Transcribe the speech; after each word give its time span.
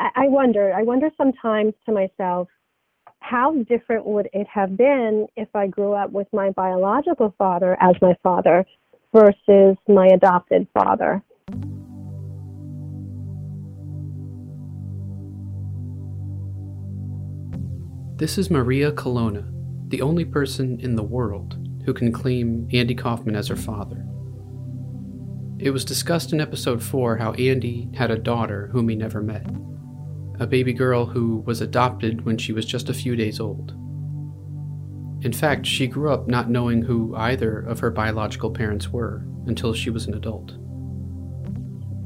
I, 0.00 0.28
wonder, 0.28 0.72
I 0.72 0.82
wonder 0.82 1.10
sometimes 1.18 1.74
to 1.84 1.92
myself, 1.92 2.48
how 3.18 3.54
different 3.68 4.06
would 4.06 4.30
it 4.32 4.46
have 4.46 4.74
been 4.74 5.26
if 5.36 5.48
I 5.54 5.66
grew 5.66 5.92
up 5.92 6.10
with 6.10 6.26
my 6.32 6.50
biological 6.50 7.34
father 7.36 7.76
as 7.80 7.94
my 8.00 8.16
father 8.22 8.64
versus 9.14 9.76
my 9.88 10.06
adopted 10.06 10.66
father? 10.72 11.22
This 18.16 18.38
is 18.38 18.50
Maria 18.50 18.92
Colonna, 18.92 19.50
the 19.88 20.00
only 20.00 20.24
person 20.24 20.80
in 20.80 20.96
the 20.96 21.02
world 21.02 21.58
who 21.84 21.92
can 21.92 22.10
claim 22.10 22.68
Andy 22.72 22.94
Kaufman 22.94 23.36
as 23.36 23.48
her 23.48 23.56
father. 23.56 24.06
It 25.58 25.72
was 25.72 25.84
discussed 25.84 26.32
in 26.32 26.40
episode 26.40 26.82
4 26.82 27.18
how 27.18 27.32
Andy 27.34 27.90
had 27.94 28.10
a 28.10 28.18
daughter 28.18 28.68
whom 28.72 28.88
he 28.88 28.96
never 28.96 29.20
met, 29.20 29.46
a 30.40 30.46
baby 30.46 30.72
girl 30.72 31.04
who 31.04 31.36
was 31.46 31.60
adopted 31.60 32.24
when 32.24 32.38
she 32.38 32.52
was 32.52 32.64
just 32.64 32.88
a 32.88 32.94
few 32.94 33.14
days 33.14 33.38
old. 33.38 33.72
In 35.22 35.34
fact, 35.34 35.66
she 35.66 35.86
grew 35.86 36.10
up 36.10 36.28
not 36.28 36.48
knowing 36.48 36.80
who 36.80 37.14
either 37.14 37.60
of 37.60 37.78
her 37.80 37.90
biological 37.90 38.50
parents 38.50 38.88
were 38.88 39.22
until 39.46 39.74
she 39.74 39.90
was 39.90 40.06
an 40.06 40.14
adult. 40.14 40.52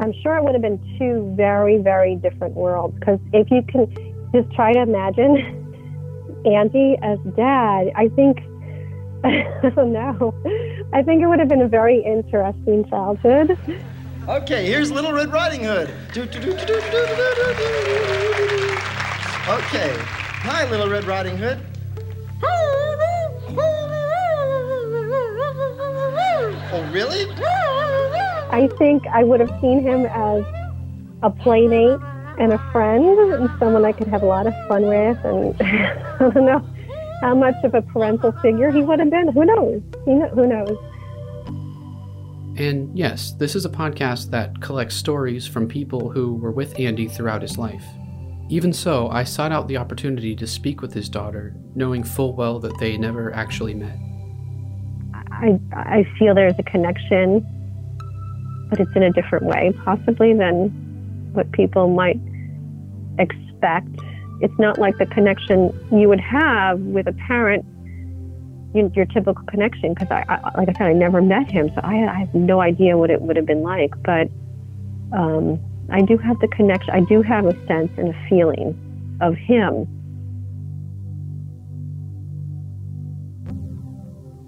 I'm 0.00 0.12
sure 0.22 0.36
it 0.36 0.42
would 0.42 0.54
have 0.54 0.62
been 0.62 0.80
two 0.98 1.32
very, 1.36 1.78
very 1.78 2.16
different 2.16 2.54
worlds 2.54 2.98
because 2.98 3.20
if 3.32 3.48
you 3.52 3.62
can 3.68 3.86
just 4.34 4.52
try 4.56 4.72
to 4.72 4.80
imagine 4.80 6.42
Andy 6.44 6.96
as 7.02 7.18
dad, 7.36 7.92
I 7.94 8.08
think 8.16 8.38
I 9.24 9.70
don't 9.76 9.92
know. 9.92 10.34
I 10.92 11.02
think 11.02 11.22
it 11.22 11.28
would 11.28 11.38
have 11.38 11.48
been 11.48 11.62
a 11.62 11.68
very 11.68 12.02
interesting 12.04 12.84
childhood. 12.90 13.56
Okay, 14.26 14.64
here's 14.64 14.90
Little 14.90 15.12
Red 15.12 15.30
Riding 15.30 15.64
Hood. 15.64 15.90
Okay. 19.46 19.94
Hi, 20.40 20.66
Little 20.70 20.88
Red 20.88 21.04
Riding 21.04 21.36
Hood. 21.36 21.60
Oh, 26.72 26.90
really? 26.90 27.30
I 28.50 28.66
think 28.78 29.06
I 29.08 29.24
would 29.24 29.40
have 29.40 29.50
seen 29.60 29.82
him 29.82 30.06
as 30.06 30.42
a 31.22 31.28
playmate 31.28 32.00
and 32.38 32.54
a 32.54 32.58
friend 32.72 33.04
and 33.34 33.50
someone 33.58 33.84
I 33.84 33.92
could 33.92 34.08
have 34.08 34.22
a 34.22 34.26
lot 34.26 34.46
of 34.46 34.54
fun 34.68 34.86
with. 34.86 35.22
And 35.22 35.54
I 35.60 36.16
don't 36.18 36.46
know 36.46 36.66
how 37.20 37.34
much 37.34 37.56
of 37.62 37.74
a 37.74 37.82
parental 37.82 38.32
figure 38.40 38.70
he 38.70 38.80
would 38.80 39.00
have 39.00 39.10
been. 39.10 39.28
Who 39.32 39.44
knows? 39.44 39.82
Who 40.06 40.46
knows? 40.46 40.78
And 42.56 42.96
yes, 42.96 43.32
this 43.32 43.56
is 43.56 43.64
a 43.64 43.70
podcast 43.70 44.30
that 44.30 44.60
collects 44.60 44.94
stories 44.94 45.46
from 45.46 45.66
people 45.66 46.10
who 46.10 46.34
were 46.34 46.52
with 46.52 46.78
Andy 46.78 47.08
throughout 47.08 47.42
his 47.42 47.58
life. 47.58 47.84
Even 48.48 48.72
so, 48.72 49.08
I 49.08 49.24
sought 49.24 49.52
out 49.52 49.68
the 49.68 49.76
opportunity 49.76 50.36
to 50.36 50.46
speak 50.46 50.80
with 50.80 50.92
his 50.92 51.08
daughter, 51.08 51.54
knowing 51.74 52.04
full 52.04 52.34
well 52.34 52.60
that 52.60 52.78
they 52.78 52.96
never 52.96 53.34
actually 53.34 53.74
met. 53.74 53.96
I, 55.32 55.58
I 55.72 56.06
feel 56.18 56.34
there's 56.34 56.54
a 56.58 56.62
connection, 56.62 57.40
but 58.70 58.78
it's 58.78 58.90
in 58.94 59.02
a 59.02 59.10
different 59.10 59.46
way, 59.46 59.72
possibly 59.84 60.32
than 60.32 60.68
what 61.32 61.50
people 61.52 61.88
might 61.88 62.20
expect. 63.18 63.88
It's 64.40 64.58
not 64.58 64.78
like 64.78 64.96
the 64.98 65.06
connection 65.06 65.72
you 65.90 66.08
would 66.08 66.20
have 66.20 66.78
with 66.80 67.08
a 67.08 67.12
parent 67.12 67.64
your 68.74 69.06
typical 69.06 69.44
connection 69.44 69.94
because 69.94 70.10
I, 70.10 70.24
I, 70.28 70.58
like 70.58 70.68
I 70.68 70.72
said, 70.72 70.82
I 70.82 70.92
never 70.92 71.22
met 71.22 71.50
him, 71.50 71.70
so 71.74 71.80
I, 71.82 71.94
I, 72.08 72.18
have 72.18 72.34
no 72.34 72.60
idea 72.60 72.98
what 72.98 73.08
it 73.08 73.22
would 73.22 73.36
have 73.36 73.46
been 73.46 73.62
like. 73.62 73.94
But 74.02 74.28
um, 75.16 75.60
I 75.90 76.02
do 76.02 76.18
have 76.18 76.40
the 76.40 76.48
connection. 76.48 76.92
I 76.92 77.00
do 77.00 77.22
have 77.22 77.46
a 77.46 77.66
sense 77.66 77.92
and 77.96 78.08
a 78.08 78.28
feeling 78.28 78.76
of 79.20 79.36
him. 79.36 79.86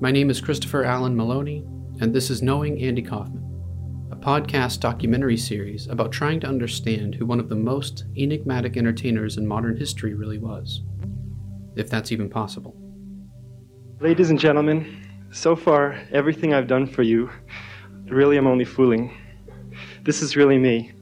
My 0.00 0.10
name 0.10 0.28
is 0.28 0.41
Christopher 0.41 0.84
Allen 0.84 1.16
Maloney, 1.16 1.64
and 2.00 2.12
this 2.12 2.28
is 2.28 2.43
Knowing 2.43 2.82
Andy 2.82 3.03
Kaufman, 3.03 3.44
a 4.10 4.16
podcast 4.16 4.81
documentary 4.81 5.37
series 5.37 5.87
about 5.87 6.10
trying 6.10 6.41
to 6.41 6.48
understand 6.48 7.14
who 7.14 7.26
one 7.26 7.38
of 7.38 7.48
the 7.48 7.54
most 7.54 8.04
enigmatic 8.16 8.76
entertainers 8.76 9.37
in 9.37 9.47
modern 9.47 9.76
history 9.76 10.14
really 10.14 10.38
was, 10.38 10.82
if 11.76 11.88
that's 11.88 12.10
even 12.10 12.28
possible. 12.28 12.85
Ladies 13.98 14.28
and 14.28 14.38
gentlemen, 14.38 15.08
so 15.32 15.56
far, 15.56 15.98
everything 16.12 16.52
I've 16.52 16.66
done 16.66 16.86
for 16.86 17.02
you, 17.02 17.30
really 18.04 18.36
I'm 18.36 18.46
only 18.46 18.66
fooling. 18.66 19.16
This 20.02 20.20
is 20.20 20.36
really 20.36 20.58
me. 20.58 20.92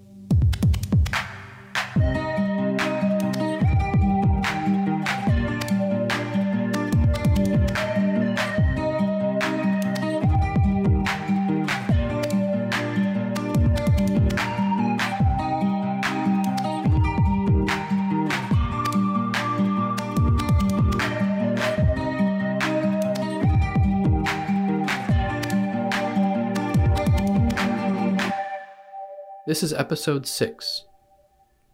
This 29.54 29.62
is 29.62 29.72
episode 29.72 30.26
6 30.26 30.82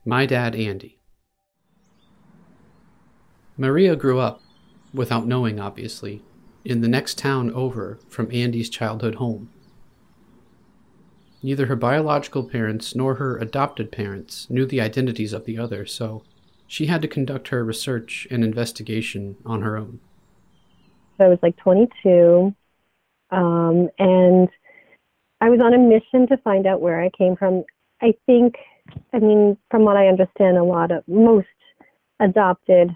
My 0.05 0.27
Dad 0.27 0.55
Andy. 0.55 0.99
Maria 3.57 3.97
grew 3.97 4.19
up, 4.19 4.43
without 4.93 5.27
knowing 5.27 5.59
obviously, 5.59 6.23
in 6.63 6.83
the 6.83 6.89
next 6.89 7.17
town 7.17 7.51
over 7.53 7.99
from 8.07 8.31
Andy's 8.31 8.69
childhood 8.69 9.15
home. 9.15 9.49
Neither 11.43 11.65
her 11.69 11.75
biological 11.75 12.45
parents 12.45 12.95
nor 12.95 13.15
her 13.15 13.39
adopted 13.39 13.91
parents 13.91 14.47
knew 14.51 14.67
the 14.67 14.83
identities 14.83 15.33
of 15.33 15.47
the 15.47 15.57
other, 15.57 15.87
so 15.87 16.23
she 16.67 16.85
had 16.85 17.01
to 17.01 17.09
conduct 17.09 17.49
her 17.49 17.65
research 17.65 18.29
and 18.31 18.45
investigation 18.45 19.37
on 19.47 19.63
her 19.63 19.79
own. 19.79 20.01
I 21.19 21.29
was 21.29 21.39
like 21.41 21.57
22, 21.57 22.55
um, 23.31 23.89
and 23.99 24.51
I 25.41 25.49
was 25.49 25.61
on 25.61 25.73
a 25.73 25.79
mission 25.79 26.27
to 26.29 26.37
find 26.43 26.67
out 26.67 26.83
where 26.83 27.01
I 27.01 27.09
came 27.17 27.35
from. 27.35 27.65
I 28.03 28.15
think, 28.27 28.57
I 29.13 29.19
mean, 29.19 29.57
from 29.71 29.85
what 29.85 29.97
I 29.97 30.07
understand, 30.07 30.57
a 30.57 30.65
lot 30.65 30.91
of 30.91 31.07
most 31.07 31.47
adopted 32.21 32.91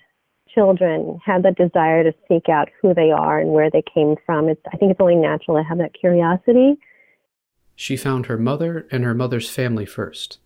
children 0.54 1.19
have 1.25 1.42
that 1.42 1.56
desire 1.56 2.04
to 2.04 2.15
seek 2.28 2.48
out 2.48 2.69
who 2.81 2.94
they 2.94 3.10
are 3.10 3.41
and 3.41 3.50
where 3.50 3.70
they 3.70 3.82
came 3.82 4.15
from. 4.25 4.48
It's, 4.48 4.60
I 4.72 4.76
think 4.76 4.92
it's 4.92 5.00
only 5.00 5.16
natural 5.16 5.56
to 5.56 5.65
have 5.65 5.78
that 5.78 5.94
curiosity. 5.98 6.78
She 7.76 7.97
found 7.97 8.26
her 8.26 8.38
mother 8.38 8.87
and 8.91 9.04
her 9.04 9.15
mother's 9.15 9.50
family 9.50 9.87
first. 9.87 10.38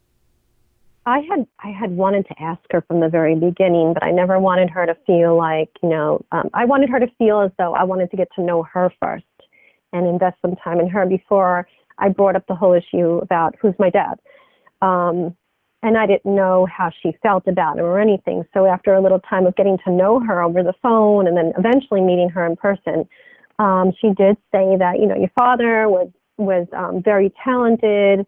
I 1.04 1.20
had 1.20 1.46
I 1.64 1.70
had 1.70 1.92
wanted 1.92 2.26
to 2.26 2.42
ask 2.42 2.60
her 2.70 2.82
from 2.82 3.00
the 3.00 3.08
very 3.08 3.34
beginning, 3.34 3.94
but 3.94 4.02
I 4.02 4.10
never 4.10 4.38
wanted 4.38 4.68
her 4.70 4.84
to 4.84 4.94
feel 5.06 5.36
like 5.38 5.70
you 5.82 5.88
know 5.88 6.24
um, 6.32 6.50
I 6.52 6.66
wanted 6.66 6.90
her 6.90 7.00
to 7.00 7.06
feel 7.16 7.40
as 7.40 7.50
though 7.58 7.74
I 7.74 7.84
wanted 7.84 8.10
to 8.10 8.16
get 8.16 8.28
to 8.36 8.42
know 8.42 8.62
her 8.64 8.92
first 9.00 9.24
and 9.94 10.06
invest 10.06 10.36
some 10.42 10.54
time 10.56 10.80
in 10.80 10.88
her 10.88 11.06
before 11.06 11.66
I 11.98 12.10
brought 12.10 12.36
up 12.36 12.46
the 12.46 12.54
whole 12.54 12.74
issue 12.74 13.18
about 13.22 13.54
who's 13.60 13.74
my 13.78 13.88
dad. 13.88 14.20
Um, 14.82 15.36
and 15.82 15.96
I 15.96 16.06
didn't 16.06 16.34
know 16.34 16.66
how 16.66 16.90
she 17.02 17.16
felt 17.22 17.46
about 17.46 17.78
him 17.78 17.84
or 17.84 18.00
anything. 18.00 18.44
So 18.52 18.66
after 18.66 18.94
a 18.94 19.00
little 19.00 19.20
time 19.20 19.46
of 19.46 19.54
getting 19.54 19.78
to 19.84 19.92
know 19.92 20.18
her 20.20 20.42
over 20.42 20.62
the 20.62 20.74
phone 20.82 21.28
and 21.28 21.36
then 21.36 21.52
eventually 21.56 22.00
meeting 22.00 22.28
her 22.30 22.44
in 22.44 22.56
person, 22.56 23.08
um, 23.58 23.92
she 24.00 24.08
did 24.08 24.36
say 24.52 24.76
that 24.78 24.98
you 25.00 25.06
know 25.06 25.16
your 25.16 25.30
father 25.38 25.88
was 25.88 26.08
was 26.36 26.66
um, 26.76 27.02
very 27.02 27.32
talented. 27.44 28.26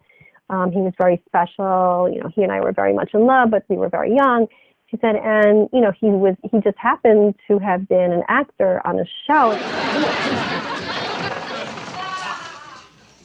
Um, 0.49 0.73
he 0.73 0.79
was 0.79 0.93
very 0.99 1.23
special. 1.27 2.11
You 2.13 2.21
know, 2.21 2.31
he 2.35 2.43
and 2.43 2.53
I 2.53 2.61
were 2.61 2.73
very 2.73 2.93
much 2.93 3.11
in 3.15 3.27
love, 3.27 3.51
but 3.51 3.65
we 3.69 3.77
were 3.77 3.89
very 3.89 4.15
young. 4.15 4.47
She 4.91 4.97
said, 5.01 5.15
and 5.15 5.69
you 5.73 5.81
know, 5.81 5.93
he 6.01 6.07
was 6.07 6.35
he 6.51 6.61
just 6.61 6.79
happened 6.79 7.35
to 7.49 7.59
have 7.59 7.89
been 7.89 8.13
an 8.13 8.23
actor 8.29 8.85
on 8.85 8.99
a 8.99 9.05
show. 9.27 9.57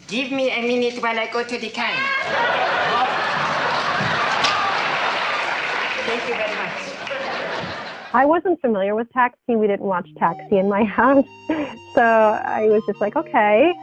Give 0.08 0.32
me 0.32 0.52
a 0.52 0.62
minute 0.62 1.02
while 1.02 1.18
I 1.18 1.28
go 1.32 1.44
to 1.44 1.58
the 1.58 1.70
can. 1.70 3.15
Thank 6.06 6.22
you 6.30 6.36
very 6.36 6.56
much. 6.56 6.86
I 8.14 8.26
wasn't 8.26 8.62
familiar 8.62 8.96
with 8.96 9.12
Taxi. 9.12 9.56
We 9.56 9.68
didn't 9.68 9.86
watch 9.86 10.08
Taxi 10.18 10.58
in 10.58 10.70
my 10.70 10.84
house. 11.00 11.26
So 11.96 12.02
I 12.02 12.68
was 12.70 12.84
just 12.86 13.02
like, 13.02 13.16
okay. 13.16 13.74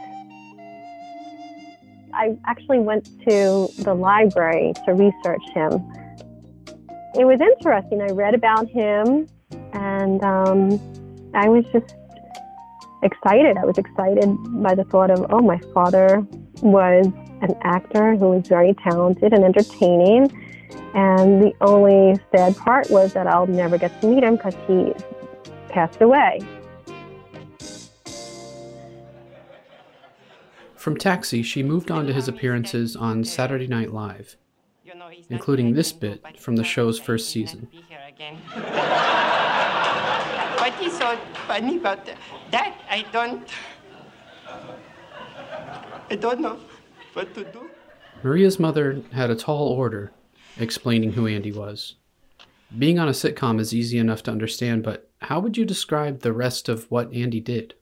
I 2.13 2.37
actually 2.45 2.79
went 2.79 3.05
to 3.27 3.67
the 3.79 3.93
library 3.93 4.73
to 4.85 4.93
research 4.93 5.43
him. 5.53 5.73
It 7.15 7.25
was 7.25 7.41
interesting. 7.41 8.01
I 8.01 8.07
read 8.07 8.33
about 8.33 8.69
him 8.69 9.27
and 9.73 10.23
um, 10.23 10.79
I 11.33 11.49
was 11.49 11.65
just 11.73 11.95
excited. 13.03 13.57
I 13.57 13.65
was 13.65 13.77
excited 13.77 14.35
by 14.63 14.75
the 14.75 14.83
thought 14.85 15.11
of, 15.11 15.25
oh, 15.29 15.41
my 15.41 15.59
father 15.73 16.25
was 16.61 17.05
an 17.41 17.55
actor 17.63 18.15
who 18.15 18.29
was 18.29 18.47
very 18.47 18.73
talented 18.75 19.33
and 19.33 19.43
entertaining. 19.43 20.31
And 20.93 21.41
the 21.41 21.53
only 21.61 22.19
sad 22.31 22.55
part 22.57 22.89
was 22.91 23.13
that 23.13 23.25
I'll 23.25 23.47
never 23.47 23.77
get 23.77 23.99
to 24.01 24.07
meet 24.07 24.23
him 24.23 24.35
because 24.35 24.55
he 24.67 24.93
passed 25.69 26.01
away. 26.01 26.39
From 30.75 30.97
Taxi, 30.97 31.41
she 31.41 31.63
moved 31.63 31.89
on 31.89 32.05
to 32.07 32.13
his 32.13 32.27
appearances 32.27 32.95
on 32.95 33.23
Saturday 33.23 33.67
Night 33.67 33.93
Live, 33.93 34.35
including 35.29 35.73
this 35.73 35.93
bit 35.93 36.21
from 36.39 36.57
the 36.57 36.63
show's 36.63 36.99
first 36.99 37.29
season. 37.29 37.69
What 40.57 40.81
is 40.81 40.93
so 40.97 41.17
funny 41.47 41.77
about 41.77 42.05
that? 42.05 42.17
I 42.89 43.05
don't. 43.11 43.47
I 46.09 46.15
don't 46.15 46.41
know 46.41 46.59
what 47.13 47.33
to 47.33 47.45
do. 47.45 47.69
Maria's 48.21 48.59
mother 48.59 49.01
had 49.13 49.29
a 49.29 49.35
tall 49.35 49.69
order 49.69 50.11
explaining 50.57 51.13
who 51.13 51.27
Andy 51.27 51.51
was. 51.51 51.95
Being 52.77 52.97
on 52.97 53.07
a 53.07 53.11
sitcom 53.11 53.59
is 53.59 53.73
easy 53.73 53.99
enough 53.99 54.23
to 54.23 54.31
understand, 54.31 54.83
but 54.83 55.09
how 55.21 55.39
would 55.39 55.57
you 55.57 55.65
describe 55.65 56.19
the 56.19 56.33
rest 56.33 56.69
of 56.69 56.89
what 56.89 57.13
Andy 57.13 57.39
did? 57.39 57.75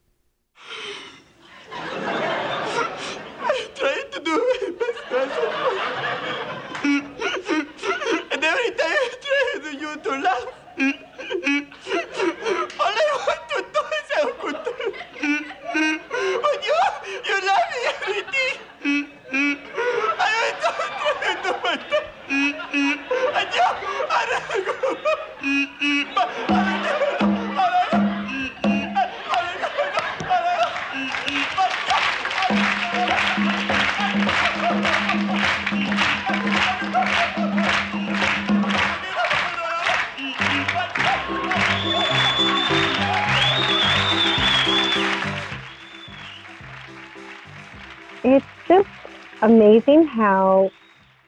Amazing 49.42 50.06
how 50.06 50.70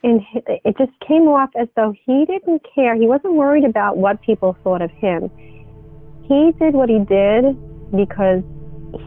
hi- 0.05 0.61
it 0.64 0.76
just 0.78 0.93
came 1.06 1.28
off 1.28 1.50
as 1.56 1.69
though 1.76 1.94
he 2.05 2.25
didn't 2.26 2.62
care. 2.75 2.94
He 2.94 3.06
wasn't 3.06 3.34
worried 3.34 3.64
about 3.64 3.96
what 3.96 4.20
people 4.22 4.56
thought 4.62 4.82
of 4.82 4.90
him. 4.93 5.31
He 6.22 6.52
did 6.58 6.75
what 6.75 6.88
he 6.88 6.99
did 7.00 7.56
because 7.93 8.43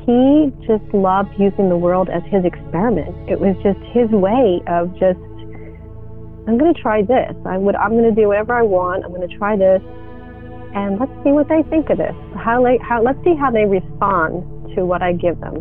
he 0.05 0.51
just 0.67 0.83
loved 0.93 1.31
using 1.39 1.69
the 1.69 1.77
world 1.77 2.09
as 2.09 2.21
his 2.29 2.43
experiment. 2.43 3.15
It 3.29 3.39
was 3.39 3.55
just 3.63 3.79
his 3.95 4.09
way 4.11 4.61
of 4.67 4.91
just 4.99 5.19
I'm 6.47 6.57
going 6.57 6.73
to 6.73 6.81
try 6.81 7.01
this. 7.01 7.35
I 7.45 7.57
would 7.57 7.75
I'm 7.75 7.91
going 7.91 8.07
to 8.07 8.15
do 8.15 8.27
whatever 8.27 8.53
I 8.53 8.63
want. 8.63 9.03
I'm 9.03 9.11
going 9.11 9.27
to 9.27 9.37
try 9.37 9.55
this 9.55 9.81
and 10.75 10.99
let's 10.99 11.11
see 11.23 11.31
what 11.31 11.47
they 11.47 11.63
think 11.69 11.89
of 11.89 11.97
this. 11.97 12.15
How 12.35 12.63
they 12.63 12.77
how 12.83 13.01
let's 13.01 13.19
see 13.23 13.35
how 13.35 13.51
they 13.51 13.65
respond 13.65 14.75
to 14.75 14.85
what 14.85 15.01
I 15.01 15.13
give 15.13 15.39
them. 15.39 15.55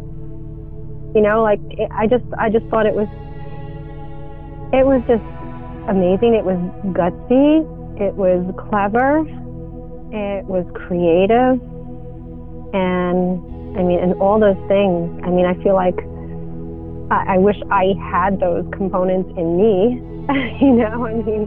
You 1.14 1.22
know, 1.22 1.42
like 1.42 1.60
I 1.90 2.06
just 2.06 2.24
I 2.38 2.50
just 2.50 2.66
thought 2.66 2.86
it 2.86 2.94
was 2.94 3.08
it 4.72 4.84
was 4.86 5.02
just 5.06 5.22
amazing. 5.88 6.34
It 6.34 6.44
was 6.44 6.58
gutsy. 6.90 7.62
It 8.00 8.14
was 8.14 8.42
clever. 8.68 9.20
It 10.10 10.44
was 10.46 10.66
creative. 10.74 11.62
And 12.74 13.78
I 13.78 13.82
mean, 13.82 14.00
and 14.00 14.14
all 14.20 14.40
those 14.40 14.58
things. 14.68 15.22
I 15.24 15.30
mean, 15.30 15.46
I 15.46 15.54
feel 15.62 15.74
like 15.74 15.98
I, 17.10 17.36
I 17.36 17.38
wish 17.38 17.56
I 17.70 17.94
had 18.10 18.40
those 18.40 18.64
components 18.72 19.30
in 19.36 19.56
me. 19.56 20.02
you 20.60 20.72
know, 20.72 21.06
I 21.06 21.14
mean, 21.14 21.46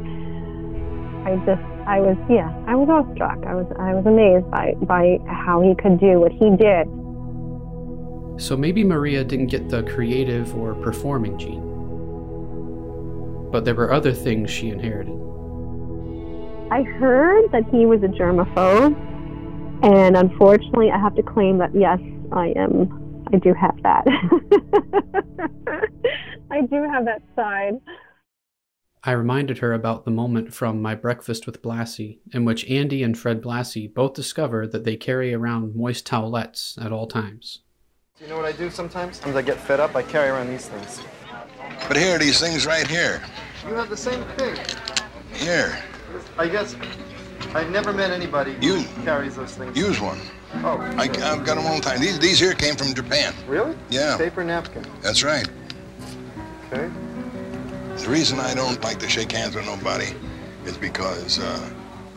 I 1.25 1.36
just, 1.45 1.62
I 1.88 2.00
was, 2.00 2.18
yeah, 2.30 2.48
I 2.68 2.75
was 2.75 2.88
awestruck. 2.88 3.44
I 3.45 3.56
was, 3.56 3.68
I 3.77 3.94
was 3.94 4.06
amazed 4.06 4.50
by, 4.50 4.74
by 4.86 5.18
how 5.27 5.62
he 5.62 5.75
could 5.75 6.00
do 6.00 6.19
what 6.19 6.31
he 6.31 6.56
did. 6.56 6.88
So 8.39 8.56
maybe 8.56 8.83
Maria 8.86 9.24
didn't 9.24 9.48
get 9.48 9.68
the 9.68 9.83
creative 9.83 10.56
or 10.56 10.75
performing 10.75 11.38
gene. 11.38 11.69
But 13.51 13.66
there 13.66 13.75
were 13.75 13.92
other 13.92 14.13
things 14.13 14.50
she 14.50 14.69
inherited. 14.69 15.13
I 16.72 16.84
heard 16.84 17.51
that 17.51 17.63
he 17.72 17.86
was 17.86 18.04
a 18.04 18.07
germaphobe, 18.07 18.96
and 19.84 20.16
unfortunately, 20.16 20.92
I 20.92 21.00
have 21.00 21.16
to 21.16 21.24
claim 21.24 21.57
that 21.57 21.72
yes, 21.74 22.00
I 22.31 22.54
am. 22.56 23.25
I 23.34 23.38
do 23.38 23.54
have 23.54 23.81
that. 23.84 24.06
I 26.51 26.62
do 26.62 26.84
have 26.84 27.06
that 27.06 27.22
side. 27.36 27.74
I 29.04 29.12
reminded 29.12 29.60
her 29.60 29.72
about 29.74 30.04
the 30.04 30.12
moment 30.12 30.54
from 30.54 30.81
My 30.81 30.94
Breakfast 30.94 31.46
with 31.46 31.62
Blassie, 31.62 32.19
in 32.34 32.44
which 32.44 32.69
Andy 32.69 33.01
and 33.01 33.18
Fred 33.18 33.42
Blassie 33.42 33.92
both 33.94 34.13
discover 34.13 34.68
that 34.68 34.84
they 34.84 34.98
carry 34.98 35.34
around 35.34 35.75
moist 35.75 36.06
towelettes 36.06 36.78
at 36.84 36.92
all 36.92 37.07
times. 37.07 37.60
Do 38.18 38.25
you 38.25 38.30
know 38.30 38.36
what 38.36 38.46
I 38.46 38.51
do 38.51 38.69
sometimes? 38.69 39.16
Sometimes 39.16 39.38
I 39.38 39.42
get 39.42 39.57
fed 39.57 39.80
up, 39.80 39.96
I 39.96 40.04
carry 40.04 40.30
around 40.30 40.50
these 40.50 40.68
things. 40.68 41.01
But 41.88 41.98
here 41.98 42.16
are 42.16 42.19
these 42.19 42.39
things 42.39 42.66
right 42.66 42.88
here. 42.88 43.21
You 43.68 43.74
have 43.75 43.89
the 43.89 43.98
same 43.98 44.24
thing. 44.38 44.56
Here. 45.33 45.81
I 46.38 46.48
guess 46.48 46.75
I've 47.54 47.69
never 47.71 47.94
met 47.94 48.12
anybody 48.12 48.54
who 48.54 48.66
You- 48.80 48.86
carries 49.04 49.36
those 49.36 49.54
things. 49.56 49.77
Use 49.77 50.00
one. 50.00 50.19
Oh, 50.63 50.80
I, 50.98 51.04
I've 51.04 51.45
got 51.45 51.56
them 51.56 51.66
all 51.68 51.75
the 51.75 51.81
time. 51.81 52.00
These, 52.01 52.19
these 52.19 52.39
here 52.39 52.54
came 52.54 52.75
from 52.75 52.94
Japan. 52.94 53.33
really? 53.48 53.75
Yeah. 53.89 54.18
Paper 54.18 54.44
napkin. 54.44 54.83
That's 55.01 55.24
right. 55.24 55.48
Okay. 56.71 56.89
The 57.98 58.10
reason 58.10 58.39
I 58.39 58.54
don't 58.56 58.81
like 58.83 58.98
to 59.00 59.10
shake 59.10 59.31
hands 59.31 59.56
with 59.56 59.65
nobody 59.65 60.13
is 60.65 60.77
because 60.77 61.39
uh, 61.39 61.69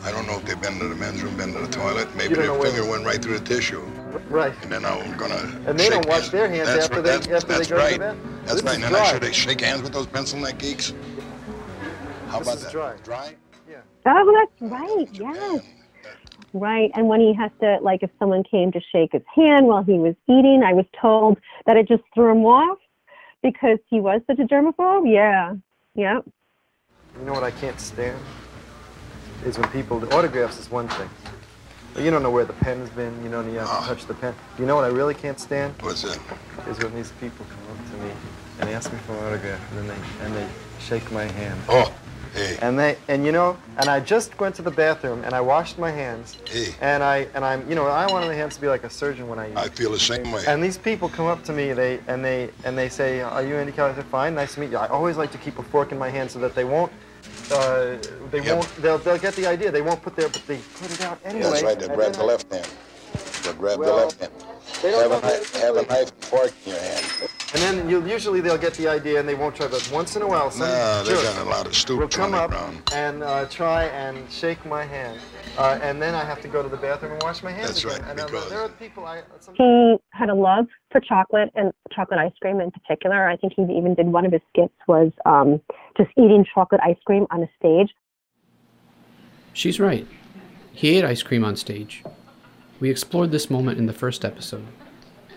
I 0.03 0.11
don't 0.11 0.25
know 0.25 0.37
if 0.37 0.45
they've 0.45 0.59
been 0.59 0.79
to 0.79 0.87
the 0.87 0.95
men's 0.95 1.21
room, 1.21 1.35
been 1.37 1.53
to 1.53 1.59
the 1.59 1.67
toilet. 1.67 2.13
Maybe 2.15 2.35
their 2.35 2.53
finger 2.59 2.89
went 2.89 3.05
right 3.05 3.21
through 3.21 3.37
the 3.37 3.45
tissue. 3.45 3.81
Right. 4.29 4.53
And 4.63 4.71
then 4.71 4.85
I'm 4.85 5.15
gonna. 5.17 5.35
And 5.67 5.77
they 5.79 5.85
shake 5.85 5.93
don't 5.93 6.07
wash 6.07 6.21
hands. 6.21 6.31
their 6.31 6.49
hands 6.49 6.67
That's 6.69 6.85
after 6.85 7.01
right. 7.01 7.21
they- 7.21 7.31
That's, 7.31 7.43
they 7.45 7.57
go 7.57 7.63
to 7.63 7.75
right. 7.75 7.99
bed? 7.99 8.17
That's 8.45 8.55
This 8.55 8.63
right. 8.63 8.77
is 8.79 8.85
And 8.85 8.85
I 8.85 8.89
dry. 8.99 9.11
should 9.11 9.21
they 9.23 9.31
shake 9.31 9.61
hands 9.61 9.81
with 9.81 9.93
those 9.93 10.07
pencil 10.07 10.39
neck 10.39 10.57
geeks? 10.57 10.93
How 12.27 12.39
This 12.39 12.47
about 12.47 12.57
is 12.57 12.63
that? 12.63 12.71
dry. 12.71 12.95
Dry? 13.03 13.35
Yeah. 13.69 13.77
Oh, 14.05 14.47
that's 14.59 14.71
right. 14.71 15.07
Yes. 15.13 15.63
Right. 16.53 16.91
And 16.93 17.07
when 17.07 17.19
he 17.19 17.33
has 17.33 17.51
to, 17.61 17.79
like, 17.81 18.03
if 18.03 18.11
someone 18.19 18.43
came 18.43 18.71
to 18.73 18.81
shake 18.91 19.13
his 19.13 19.23
hand 19.33 19.65
while 19.67 19.83
he 19.83 19.93
was 19.93 20.15
eating, 20.27 20.61
I 20.63 20.73
was 20.73 20.85
told 20.99 21.37
that 21.65 21.77
it 21.77 21.87
just 21.87 22.03
threw 22.13 22.31
him 22.31 22.45
off 22.45 22.77
because 23.41 23.79
he 23.89 23.99
was 23.99 24.21
such 24.27 24.39
a 24.39 24.43
germaphobe. 24.43 25.11
Yeah. 25.11 25.55
Yep. 25.95 26.25
You 27.19 27.25
know 27.25 27.33
what 27.33 27.43
I 27.43 27.51
can't 27.51 27.79
stand? 27.79 28.19
Is 29.45 29.57
when 29.57 29.69
people, 29.69 29.99
the 29.99 30.13
autographs 30.15 30.59
is 30.59 30.69
one 30.69 30.87
thing. 30.89 31.09
You 31.97 32.09
don't 32.09 32.23
know 32.23 32.31
where 32.31 32.45
the 32.45 32.53
pen's 32.53 32.89
been, 32.89 33.23
you 33.23 33.29
know, 33.29 33.41
and 33.41 33.51
you 33.51 33.59
have 33.59 33.81
to 33.81 33.87
touch 33.87 34.05
the 34.05 34.15
pen. 34.15 34.33
You 34.57 34.65
know 34.65 34.75
what 34.75 34.85
I 34.85 34.89
really 34.89 35.13
can't 35.13 35.39
stand? 35.39 35.75
What's 35.81 36.01
that? 36.01 36.19
Is 36.67 36.79
when 36.79 36.93
these 36.95 37.11
people 37.19 37.45
come 37.49 37.77
up 37.77 37.91
to 37.91 37.97
me 37.97 38.11
and 38.59 38.69
ask 38.69 38.91
me 38.91 38.99
for 38.99 39.13
an 39.13 39.25
autograph 39.25 39.71
and 39.71 39.79
then 39.79 39.87
they, 39.87 40.25
and 40.25 40.35
they 40.35 40.47
shake 40.79 41.11
my 41.11 41.25
hand. 41.25 41.59
Oh, 41.69 41.93
hey. 42.33 42.57
And 42.61 42.79
they, 42.79 42.97
and 43.07 43.25
you 43.25 43.31
know, 43.31 43.57
and 43.77 43.89
I 43.89 43.99
just 43.99 44.39
went 44.39 44.55
to 44.55 44.63
the 44.63 44.71
bathroom 44.71 45.23
and 45.23 45.35
I 45.35 45.41
washed 45.41 45.77
my 45.77 45.91
hands. 45.91 46.37
Hey. 46.45 46.73
And 46.81 47.03
I, 47.03 47.27
and 47.35 47.45
I'm, 47.45 47.67
you 47.69 47.75
know, 47.75 47.85
I 47.85 48.11
want 48.11 48.25
my 48.25 48.33
hands 48.33 48.55
to 48.55 48.61
be 48.61 48.67
like 48.67 48.83
a 48.83 48.89
surgeon 48.89 49.27
when 49.27 49.37
I 49.37 49.47
use 49.47 49.57
I 49.57 49.69
feel 49.69 49.91
the 49.91 49.99
same 49.99 50.31
way. 50.31 50.43
And 50.47 50.63
these 50.63 50.77
people 50.77 51.09
come 51.09 51.27
up 51.27 51.43
to 51.43 51.53
me, 51.53 51.73
they 51.73 51.99
and 52.07 52.25
they 52.25 52.49
and 52.63 52.75
they 52.77 52.89
say, 52.89 53.21
"Are 53.21 53.43
you 53.43 53.55
Andy 53.55 53.71
Kelly?" 53.71 53.91
I 53.91 53.95
said, 53.95 54.05
"Fine, 54.05 54.33
nice 54.35 54.55
to 54.55 54.61
meet 54.61 54.71
you." 54.71 54.77
I 54.77 54.87
always 54.87 55.15
like 55.17 55.31
to 55.31 55.37
keep 55.37 55.59
a 55.59 55.63
fork 55.63 55.91
in 55.91 55.99
my 55.99 56.09
hand 56.09 56.31
so 56.31 56.39
that 56.39 56.55
they 56.55 56.63
won't, 56.63 56.91
uh, 57.51 57.97
they 58.31 58.41
Yep. 58.41 58.55
won't, 58.55 58.75
they'll, 58.81 58.97
they'll 58.97 59.17
get 59.17 59.35
the 59.35 59.45
idea. 59.47 59.71
They 59.71 59.81
won't 59.81 60.01
put 60.01 60.15
their, 60.15 60.29
but 60.29 60.43
they 60.47 60.57
put 60.79 60.91
it 60.91 61.01
out 61.01 61.19
anyway. 61.25 61.43
That's 61.49 61.63
right. 61.63 61.79
They 61.79 61.85
and 61.85 61.95
grab 61.95 62.13
the 62.13 62.21
I- 62.21 62.25
left 62.25 62.51
hand. 62.53 62.67
They'll 63.43 63.53
grab 63.53 63.79
the 63.79 63.93
left 63.93 64.19
hand. 64.21 64.31
They 64.81 64.91
don't 64.91 65.01
Have 65.01 65.11
a, 65.11 65.15
know 65.15 65.21
how 65.21 65.29
to 65.29 65.37
knife, 65.37 65.61
have 65.61 65.75
a 65.75 65.81
knife 65.85 66.11
and 66.11 66.25
fork 66.25 66.51
in 66.65 66.71
your 66.71 66.81
hand. 66.81 67.05
And 67.53 67.61
then 67.61 67.89
you'll, 67.89 68.07
usually 68.07 68.41
they'll 68.41 68.57
get 68.57 68.73
the 68.73 68.87
idea 68.87 69.19
and 69.19 69.29
they 69.29 69.35
won't 69.35 69.55
try. 69.55 69.67
But 69.67 69.87
once 69.93 70.15
in 70.15 70.23
a 70.23 70.27
while, 70.27 70.49
some 70.49 70.67
No, 70.67 71.03
they 71.03 71.11
jerk 71.11 71.23
got 71.23 71.45
a 71.45 71.49
lot 71.49 71.67
of 71.67 71.75
stupid 71.75 71.99
will 72.01 72.07
come 72.07 72.31
running 72.31 72.45
up 72.45 72.51
around. 72.51 72.91
and 72.93 73.21
uh, 73.21 73.45
try 73.45 73.83
and 73.85 74.29
shake 74.31 74.65
my 74.65 74.83
hand, 74.85 75.19
uh, 75.57 75.77
and 75.83 76.01
then 76.01 76.15
I 76.15 76.23
have 76.25 76.41
to 76.41 76.47
go 76.47 76.63
to 76.63 76.69
the 76.69 76.77
bathroom 76.77 77.11
and 77.11 77.21
wash 77.21 77.43
my 77.43 77.51
hands 77.51 77.67
That's 77.67 77.83
again. 77.83 78.01
right, 78.01 78.09
And 78.09 78.25
because- 78.25 78.49
there 78.49 78.61
are 78.61 78.69
people 78.69 79.05
I. 79.05 79.21
Some, 79.39 79.53
He 79.55 79.97
had 80.23 80.29
a 80.29 80.33
love 80.33 80.67
for 80.89 81.01
chocolate 81.01 81.51
and 81.53 81.73
chocolate 81.93 82.17
ice 82.17 82.31
cream 82.41 82.61
in 82.61 82.71
particular. 82.71 83.27
I 83.27 83.35
think 83.35 83.51
he 83.57 83.63
even 83.63 83.93
did 83.93 84.07
one 84.07 84.25
of 84.25 84.31
his 84.31 84.39
skits 84.47 84.73
was 84.87 85.11
um, 85.25 85.59
just 85.97 86.11
eating 86.11 86.45
chocolate 86.53 86.79
ice 86.81 86.95
cream 87.05 87.27
on 87.29 87.43
a 87.43 87.49
stage. 87.59 87.93
She's 89.51 89.81
right. 89.81 90.07
He 90.71 90.97
ate 90.97 91.03
ice 91.03 91.23
cream 91.23 91.43
on 91.43 91.57
stage. 91.57 92.05
We 92.79 92.89
explored 92.89 93.31
this 93.31 93.49
moment 93.49 93.77
in 93.79 93.85
the 93.85 93.91
first 93.91 94.23
episode. 94.23 94.65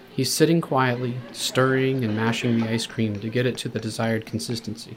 He's 0.09 0.33
sitting 0.33 0.61
quietly, 0.61 1.16
stirring 1.33 2.05
and 2.05 2.14
mashing 2.14 2.61
the 2.61 2.71
ice 2.71 2.87
cream 2.87 3.19
to 3.19 3.28
get 3.28 3.45
it 3.45 3.59
to 3.59 3.69
the 3.69 3.81
desired 3.81 4.25
consistency. 4.25 4.97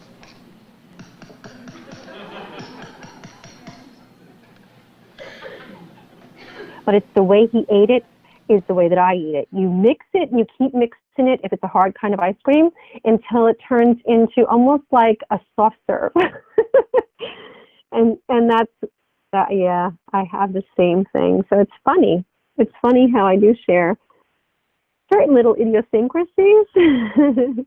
But 6.86 6.94
it's 6.94 7.14
the 7.16 7.24
way 7.24 7.48
he 7.48 7.66
ate 7.72 7.90
it 7.90 8.06
is 8.50 8.62
the 8.68 8.74
way 8.74 8.90
that 8.90 8.98
I 8.98 9.14
eat 9.14 9.36
it. 9.36 9.48
You 9.52 9.70
mix 9.70 10.06
it 10.14 10.32
and 10.32 10.40
you 10.40 10.46
keep 10.58 10.74
mixing 10.74 11.28
it 11.28 11.40
if 11.44 11.54
it's 11.54 11.64
a 11.64 11.68
hard 11.68 11.96
kind 12.00 12.14
of 12.14 12.20
ice 12.20 12.36
cream 12.44 12.70
until 13.06 13.48
it 13.48 13.58
turns 13.68 13.98
into 14.06 14.46
almost 14.50 14.84
like 14.92 15.20
a 15.30 15.40
soft 15.56 15.78
serve. 15.88 16.12
and 17.92 18.18
and 18.28 18.50
that's 18.50 18.72
that 19.32 19.48
yeah, 19.52 19.92
I 20.12 20.24
have 20.32 20.54
the 20.54 20.64
same 20.76 21.06
thing. 21.14 21.44
So 21.50 21.60
it's 21.60 21.72
funny. 21.86 22.26
It's 22.58 22.74
funny 22.82 23.10
how 23.14 23.26
I 23.26 23.36
do 23.38 23.56
share 23.66 23.98
certain 25.12 25.36
little 25.36 25.56
idiosyncrasies. 25.56 26.66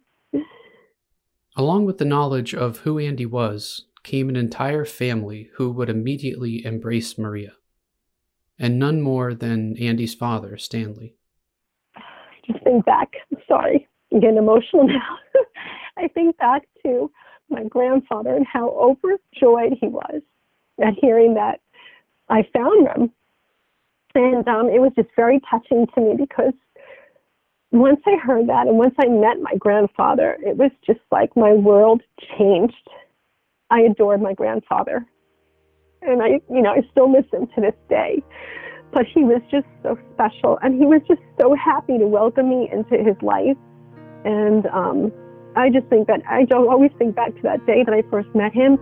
Along 1.57 1.85
with 1.85 1.99
the 1.99 2.05
knowledge 2.05 2.55
of 2.55 2.79
who 2.79 2.99
Andy 2.99 3.27
was 3.27 3.87
came 4.03 4.29
an 4.29 4.37
entire 4.37 4.85
family 4.85 5.51
who 5.55 5.71
would 5.71 5.89
immediately 5.89 6.65
embrace 6.65 7.17
Maria. 7.19 7.53
And 8.59 8.79
none 8.79 9.01
more 9.01 9.35
than 9.35 9.77
Andy's 9.79 10.15
father, 10.15 10.57
Stanley. 10.57 11.15
Just 12.47 12.63
think 12.65 12.85
back. 12.85 13.13
Sorry, 13.49 13.89
I'm 14.13 14.21
getting 14.21 14.37
emotional 14.37 14.87
now. 14.87 15.19
I 15.97 16.09
think 16.09 16.37
back 16.39 16.63
to 16.85 17.11
my 17.49 17.65
grandfather 17.65 18.35
and 18.35 18.47
how 18.47 18.71
overjoyed 18.71 19.79
he 19.81 19.89
was 19.89 20.23
at 20.83 20.95
hearing 21.01 21.35
that 21.35 21.61
I 22.29 22.47
found 22.53 22.87
them. 22.87 23.13
And 24.15 24.47
um, 24.49 24.69
it 24.69 24.81
was 24.81 24.93
just 24.97 25.09
very 25.17 25.41
touching 25.51 25.87
to 25.95 26.01
me 26.01 26.15
because 26.19 26.53
once 27.71 28.01
I 28.07 28.17
heard 28.17 28.49
that 28.49 28.67
and 28.67 28.77
once 28.77 28.95
I 28.99 29.09
met 29.09 29.41
my 29.41 29.55
grandfather, 29.59 30.37
it 30.45 30.57
was 30.57 30.71
just 30.87 31.01
like 31.11 31.35
my 31.37 31.53
world 31.53 32.03
changed. 32.39 32.89
I 33.71 33.81
adored 33.81 34.21
my 34.21 34.35
grandfather. 34.35 35.07
And 36.03 36.23
I, 36.23 36.41
you 36.51 36.63
know, 36.63 36.71
I 36.71 36.83
still 36.91 37.09
miss 37.09 37.25
him 37.33 37.47
to 37.55 37.61
this 37.61 37.75
day. 37.89 38.23
But 38.93 39.07
he 39.07 39.25
was 39.25 39.41
just 39.51 39.67
so 39.83 39.99
special 40.15 40.59
and 40.63 40.79
he 40.79 40.85
was 40.85 41.01
just 41.09 41.21
so 41.41 41.55
happy 41.55 41.97
to 41.99 42.07
welcome 42.07 42.51
me 42.51 42.69
into 42.71 43.03
his 43.03 43.17
life. 43.23 43.57
And 44.25 44.67
um, 44.67 45.13
I 45.57 45.71
just 45.71 45.87
think 45.87 46.09
that 46.09 46.21
I 46.29 46.45
always 46.55 46.91
think 46.99 47.17
back 47.17 47.35
to 47.35 47.43
that 47.43 47.65
day 47.67 47.85
that 47.85 47.95
I 47.95 48.03
first 48.11 48.29
met 48.35 48.53
him 48.53 48.79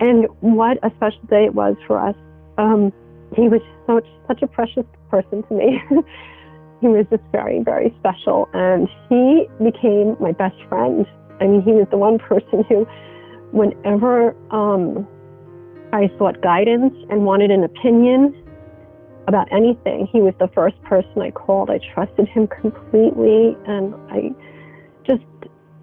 and 0.00 0.26
what 0.40 0.78
a 0.82 0.90
special 0.96 1.22
day 1.28 1.44
it 1.44 1.54
was 1.54 1.76
for 1.86 1.98
us. 1.98 2.16
Um, 2.58 2.92
he 3.34 3.48
was 3.48 3.60
such 3.86 4.06
such 4.28 4.42
a 4.42 4.46
precious 4.46 4.86
person 5.10 5.42
to 5.44 5.54
me. 5.54 5.80
he 6.80 6.88
was 6.88 7.06
just 7.10 7.22
very, 7.32 7.62
very 7.62 7.94
special. 7.98 8.48
And 8.52 8.88
he 9.08 9.48
became 9.62 10.16
my 10.20 10.32
best 10.32 10.56
friend. 10.68 11.06
I 11.40 11.46
mean, 11.46 11.62
he 11.62 11.72
was 11.72 11.86
the 11.90 11.96
one 11.96 12.18
person 12.18 12.64
who, 12.68 12.86
whenever 13.52 14.36
um, 14.50 15.06
I 15.92 16.10
sought 16.18 16.40
guidance 16.40 16.94
and 17.10 17.24
wanted 17.24 17.50
an 17.50 17.64
opinion 17.64 18.34
about 19.28 19.52
anything, 19.52 20.08
he 20.12 20.20
was 20.20 20.34
the 20.38 20.48
first 20.48 20.80
person 20.82 21.22
I 21.22 21.30
called. 21.30 21.70
I 21.70 21.78
trusted 21.94 22.28
him 22.28 22.48
completely, 22.48 23.56
and 23.66 23.94
I 24.10 24.32
just 25.06 25.24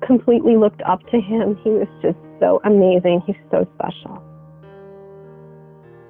completely 0.02 0.58
looked 0.58 0.82
up 0.82 1.02
to 1.10 1.22
him. 1.22 1.58
He 1.64 1.70
was 1.70 1.88
just 2.02 2.18
so 2.40 2.60
amazing. 2.66 3.22
He's 3.26 3.36
so 3.50 3.68
special. 3.76 4.24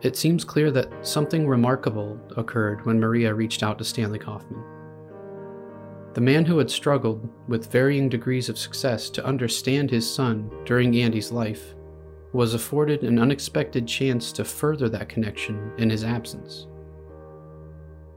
It 0.02 0.16
seems 0.16 0.44
clear 0.44 0.72
that 0.72 1.06
something 1.06 1.48
remarkable 1.48 2.20
occurred 2.38 2.86
when 2.86 3.00
Maria 3.00 3.34
reached 3.34 3.64
out 3.64 3.78
to 3.78 3.84
Stanley 3.84 4.20
Kaufman. 4.20 4.64
The 6.14 6.22
man 6.22 6.46
who 6.46 6.58
had 6.58 6.72
struggled 6.72 7.30
with 7.48 7.72
varying 7.72 8.10
degrees 8.10 8.50
of 8.50 8.58
success 8.58 9.10
to 9.12 9.26
understand 9.26 9.92
his 9.92 10.10
son 10.10 10.50
during 10.66 10.96
Andy's 10.96 11.32
life 11.32 11.76
was 12.34 12.54
afforded 12.54 13.04
an 13.04 13.20
unexpected 13.20 13.88
chance 13.88 14.32
to 14.34 14.44
further 14.44 14.88
that 14.90 15.10
connection 15.10 15.72
in 15.78 15.90
his 15.90 16.04
absence. 16.04 16.68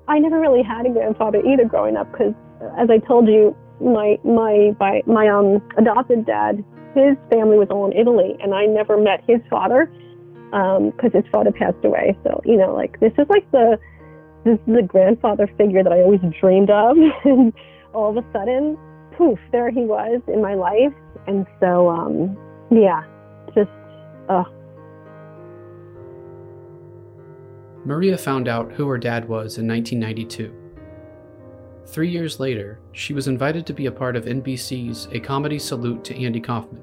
I 0.08 0.18
never 0.18 0.40
really 0.40 0.62
had 0.62 0.86
a 0.86 0.90
grandfather 0.90 1.40
either 1.46 1.64
growing 1.64 1.96
up 1.96 2.10
because, 2.12 2.34
as 2.78 2.90
I 2.90 2.98
told 2.98 3.28
you, 3.28 3.56
my 3.80 4.18
my 4.24 4.76
my, 4.78 5.02
my 5.06 5.28
um 5.28 5.62
adopted 5.78 6.26
dad, 6.26 6.64
his 6.94 7.16
family 7.30 7.58
was 7.58 7.68
all 7.70 7.90
in 7.90 7.96
Italy, 7.96 8.36
and 8.42 8.54
I 8.54 8.66
never 8.66 9.00
met 9.00 9.24
his 9.26 9.40
father 9.48 9.90
because 10.50 11.10
um, 11.14 11.22
his 11.22 11.24
father 11.32 11.52
passed 11.52 11.82
away. 11.84 12.16
So 12.24 12.42
you 12.44 12.56
know, 12.56 12.74
like 12.74 13.00
this 13.00 13.12
is 13.16 13.26
like 13.30 13.50
the 13.52 13.78
this 14.44 14.54
is 14.54 14.60
the 14.66 14.82
grandfather 14.82 15.48
figure 15.56 15.82
that 15.82 15.92
I 15.92 16.00
always 16.00 16.20
dreamed 16.40 16.70
of. 16.70 16.96
And 17.24 17.52
all 17.94 18.16
of 18.16 18.22
a 18.22 18.32
sudden, 18.32 18.76
poof, 19.16 19.38
there 19.52 19.70
he 19.70 19.82
was 19.82 20.20
in 20.26 20.42
my 20.42 20.54
life. 20.54 20.94
And 21.26 21.46
so, 21.60 21.88
um, 21.88 22.36
yeah, 22.70 23.04
just, 23.54 23.70
uh. 24.28 24.44
Maria 27.84 28.16
found 28.16 28.46
out 28.46 28.72
who 28.72 28.86
her 28.86 28.98
dad 28.98 29.28
was 29.28 29.58
in 29.58 29.66
1992. 29.66 30.54
Three 31.86 32.08
years 32.08 32.38
later, 32.38 32.78
she 32.92 33.12
was 33.12 33.26
invited 33.26 33.66
to 33.66 33.72
be 33.72 33.86
a 33.86 33.92
part 33.92 34.16
of 34.16 34.24
NBC's 34.24 35.08
A 35.12 35.20
Comedy 35.20 35.58
Salute 35.58 36.04
to 36.04 36.24
Andy 36.24 36.40
Kaufman, 36.40 36.82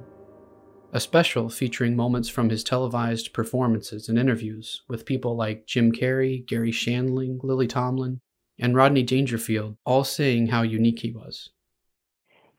a 0.91 0.99
special 0.99 1.49
featuring 1.49 1.95
moments 1.95 2.27
from 2.27 2.49
his 2.49 2.63
televised 2.63 3.31
performances 3.33 4.09
and 4.09 4.19
interviews 4.19 4.83
with 4.89 5.05
people 5.05 5.35
like 5.35 5.65
Jim 5.65 5.91
Carrey, 5.91 6.45
Garry 6.45 6.71
Shandling, 6.71 7.39
Lily 7.43 7.65
Tomlin, 7.65 8.19
and 8.59 8.75
Rodney 8.75 9.03
Dangerfield, 9.03 9.77
all 9.85 10.03
saying 10.03 10.47
how 10.47 10.63
unique 10.63 10.99
he 10.99 11.11
was. 11.11 11.49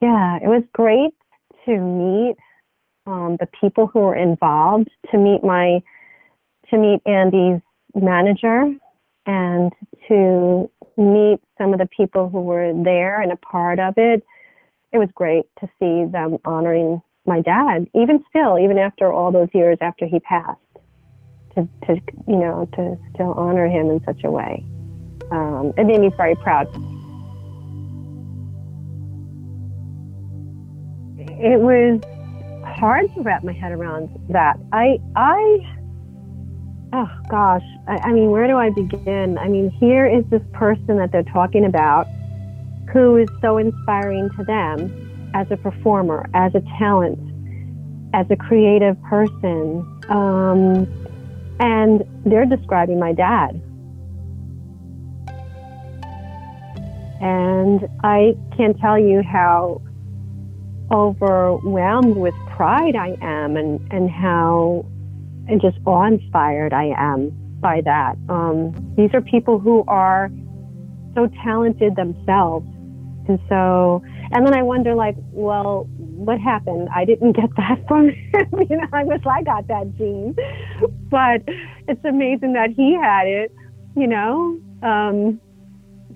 Yeah, 0.00 0.38
it 0.42 0.48
was 0.48 0.62
great 0.72 1.12
to 1.66 1.78
meet 1.78 2.36
um, 3.10 3.36
the 3.40 3.48
people 3.60 3.86
who 3.86 4.00
were 4.00 4.16
involved, 4.16 4.88
to 5.10 5.18
meet 5.18 5.42
my, 5.42 5.82
to 6.70 6.78
meet 6.78 7.00
Andy's 7.06 7.60
manager, 7.94 8.72
and 9.26 9.72
to 10.08 10.70
meet 10.96 11.40
some 11.58 11.72
of 11.72 11.78
the 11.78 11.88
people 11.94 12.28
who 12.28 12.40
were 12.40 12.72
there 12.84 13.20
and 13.20 13.32
a 13.32 13.36
part 13.36 13.78
of 13.78 13.94
it. 13.96 14.24
It 14.92 14.98
was 14.98 15.08
great 15.14 15.44
to 15.60 15.68
see 15.78 16.10
them 16.10 16.38
honoring 16.44 17.00
my 17.26 17.40
dad, 17.40 17.86
even 17.94 18.24
still, 18.28 18.58
even 18.58 18.78
after 18.78 19.12
all 19.12 19.30
those 19.30 19.48
years 19.52 19.78
after 19.80 20.06
he 20.06 20.20
passed, 20.20 20.58
to, 21.54 21.68
to 21.86 22.00
you 22.26 22.36
know, 22.36 22.68
to 22.74 22.96
still 23.14 23.32
honor 23.32 23.66
him 23.66 23.90
in 23.90 24.02
such 24.04 24.24
a 24.24 24.30
way 24.30 24.64
um, 25.30 25.72
it 25.76 25.84
made 25.84 26.00
me 26.00 26.10
very 26.16 26.34
proud. 26.36 26.66
It 31.42 31.60
was 31.60 32.00
hard 32.80 33.14
to 33.14 33.20
wrap 33.20 33.44
my 33.44 33.52
head 33.52 33.72
around 33.72 34.08
that. 34.30 34.58
I, 34.72 34.98
I, 35.14 35.58
oh 36.94 37.10
gosh, 37.28 37.62
I, 37.86 37.98
I 37.98 38.12
mean, 38.12 38.30
where 38.30 38.46
do 38.46 38.56
I 38.56 38.70
begin? 38.70 39.38
I 39.38 39.48
mean, 39.48 39.70
here 39.70 40.06
is 40.06 40.24
this 40.30 40.42
person 40.52 40.96
that 40.96 41.12
they're 41.12 41.22
talking 41.22 41.66
about 41.66 42.06
who 42.92 43.16
is 43.16 43.28
so 43.40 43.58
inspiring 43.58 44.30
to 44.36 44.44
them 44.44 45.30
as 45.34 45.46
a 45.50 45.56
performer, 45.56 46.28
as 46.34 46.54
a 46.54 46.62
talent, 46.78 47.18
as 48.14 48.26
a 48.30 48.36
creative 48.36 49.00
person. 49.02 49.86
Um, 50.08 50.88
and 51.60 52.02
they're 52.24 52.46
describing 52.46 52.98
my 52.98 53.12
dad 53.12 53.60
And 57.20 57.86
I 58.02 58.34
can't 58.56 58.78
tell 58.80 58.98
you 58.98 59.22
how 59.22 59.82
overwhelmed 60.90 62.16
with 62.16 62.34
pride 62.56 62.96
I 62.96 63.16
am 63.20 63.56
and, 63.56 63.80
and 63.92 64.10
how 64.10 64.84
and 65.48 65.60
just 65.60 65.78
awe 65.84 66.06
inspired 66.06 66.72
I 66.72 66.92
am 66.96 67.30
by 67.60 67.80
that. 67.84 68.16
Um, 68.28 68.94
these 68.96 69.10
are 69.14 69.20
people 69.20 69.58
who 69.58 69.84
are 69.88 70.30
so 71.14 71.28
talented 71.42 71.96
themselves. 71.96 72.66
And 73.28 73.38
so, 73.48 74.02
and 74.32 74.46
then 74.46 74.54
I 74.54 74.62
wonder, 74.62 74.94
like, 74.94 75.16
well, 75.32 75.88
what 75.98 76.40
happened? 76.40 76.88
I 76.94 77.04
didn't 77.04 77.32
get 77.32 77.50
that 77.56 77.84
from 77.88 78.10
him. 78.10 78.66
you 78.68 78.76
know, 78.76 78.86
I 78.92 79.04
wish 79.04 79.22
I 79.26 79.42
got 79.42 79.66
that 79.68 79.96
gene. 79.96 80.36
But 81.10 81.42
it's 81.88 82.04
amazing 82.04 82.52
that 82.54 82.70
he 82.76 82.94
had 82.94 83.26
it, 83.26 83.52
you 83.96 84.06
know. 84.06 84.58
Um, 84.82 85.40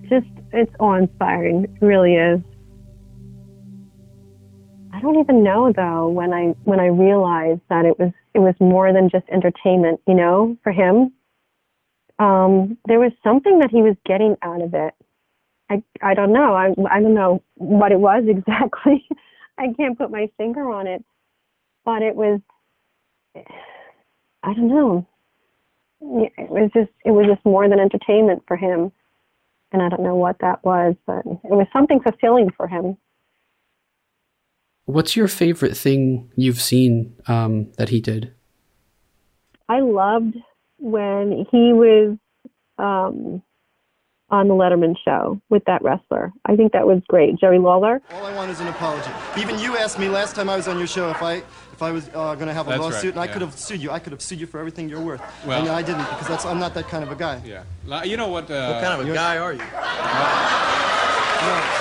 just 0.09 0.27
it's 0.53 0.71
awe-inspiring. 0.79 1.65
It 1.65 1.85
really 1.85 2.15
is. 2.15 2.39
I 4.95 5.01
don't 5.01 5.19
even 5.19 5.43
know 5.43 5.73
though 5.75 6.09
when 6.09 6.33
I 6.33 6.55
when 6.65 6.79
I 6.79 6.87
realized 6.87 7.61
that 7.69 7.85
it 7.85 7.99
was 7.99 8.13
it 8.33 8.39
was 8.39 8.55
more 8.61 8.93
than 8.93 9.09
just 9.09 9.25
entertainment, 9.31 10.01
you 10.07 10.15
know, 10.15 10.57
for 10.63 10.71
him. 10.71 11.13
Um, 12.19 12.77
there 12.87 12.99
was 12.99 13.11
something 13.23 13.59
that 13.59 13.71
he 13.71 13.81
was 13.83 13.97
getting 14.05 14.37
out 14.43 14.61
of 14.61 14.73
it. 14.73 14.93
I 15.69 15.83
I 16.01 16.15
don't 16.15 16.33
know. 16.33 16.55
I 16.55 16.73
I 16.89 17.01
don't 17.01 17.15
know 17.15 17.43
what 17.55 17.91
it 17.91 17.99
was 17.99 18.25
exactly. 18.29 19.07
I 19.59 19.73
can't 19.77 19.97
put 19.97 20.11
my 20.11 20.29
finger 20.37 20.71
on 20.71 20.87
it, 20.87 21.03
but 21.85 22.01
it 22.03 22.15
was 22.15 22.41
I 24.43 24.53
don't 24.53 24.69
know. 24.69 25.07
It 26.01 26.49
was 26.51 26.71
just 26.73 26.91
it 27.05 27.11
was 27.11 27.27
just 27.27 27.45
more 27.45 27.69
than 27.69 27.79
entertainment 27.79 28.43
for 28.47 28.57
him 28.57 28.91
and 29.73 29.81
I 29.83 29.89
don't 29.89 30.03
know 30.03 30.15
what 30.15 30.37
that 30.41 30.63
was, 30.65 30.95
but 31.07 31.19
it 31.25 31.51
was 31.51 31.67
something 31.73 32.01
fulfilling 32.01 32.49
for 32.57 32.67
him. 32.67 32.97
What's 34.85 35.15
your 35.15 35.27
favorite 35.27 35.75
thing 35.75 36.31
you've 36.35 36.61
seen 36.61 37.15
um, 37.27 37.71
that 37.77 37.89
he 37.89 37.99
did? 38.01 38.33
I 39.67 39.79
loved 39.79 40.37
when 40.77 41.45
he 41.51 41.73
was 41.73 42.17
um, 42.77 43.41
on 44.29 44.47
the 44.47 44.53
Letterman 44.53 44.95
show 45.03 45.41
with 45.49 45.63
that 45.65 45.81
wrestler. 45.81 46.31
I 46.45 46.55
think 46.55 46.73
that 46.73 46.85
was 46.85 47.01
great. 47.07 47.39
Jerry 47.39 47.57
Lawler. 47.57 47.99
All 48.11 48.25
I 48.25 48.35
want 48.35 48.51
is 48.51 48.59
an 48.59 48.67
apology. 48.67 49.09
Even 49.39 49.57
you 49.57 49.75
asked 49.75 49.97
me 49.97 50.07
last 50.07 50.35
time 50.35 50.49
I 50.49 50.55
was 50.55 50.67
on 50.67 50.77
your 50.77 50.87
show 50.87 51.09
if 51.09 51.21
I 51.23 51.41
if 51.73 51.81
I 51.81 51.91
was 51.91 52.07
uh, 52.09 52.35
going 52.35 52.47
to 52.47 52.53
have 52.53 52.67
a 52.67 52.69
That's 52.69 52.79
right, 52.79 52.91
lawsuit, 52.93 53.11
and 53.15 53.19
I 53.19 53.25
yeah. 53.25 53.33
could 53.33 53.41
have 53.41 53.57
sued 53.57 53.81
you. 53.81 53.91
I 53.91 53.99
could 53.99 54.13
have 54.13 54.21
sued 54.21 54.39
you 54.39 54.45
for 54.47 54.59
everything 54.59 54.87
you're 54.87 55.01
worth. 55.01 55.21
Well- 55.45 55.59
and 55.61 55.69
I 55.69 55.81
didn't 55.81 56.05
because 56.09 56.27
that's 56.27 56.45
I'm 56.45 56.59
not 56.59 56.73
that 56.75 56.87
kind 56.87 57.03
of 57.03 57.11
a 57.11 57.15
guy. 57.15 57.41
Yeah. 57.43 58.03
You 58.03 58.17
know 58.17 58.27
what? 58.27 58.49
Uh, 58.51 58.71
What 58.73 58.83
kind 58.83 59.01
of 59.01 59.09
a 59.09 59.13
guy 59.13 59.37
are 59.39 59.53
you? 59.53 59.61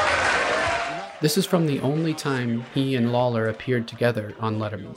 This 1.24 1.38
is 1.38 1.46
from 1.46 1.66
the 1.66 1.80
only 1.80 2.12
time 2.12 2.66
he 2.74 2.96
and 2.96 3.10
Lawler 3.10 3.48
appeared 3.48 3.88
together 3.88 4.34
on 4.40 4.58
Letterman. 4.58 4.94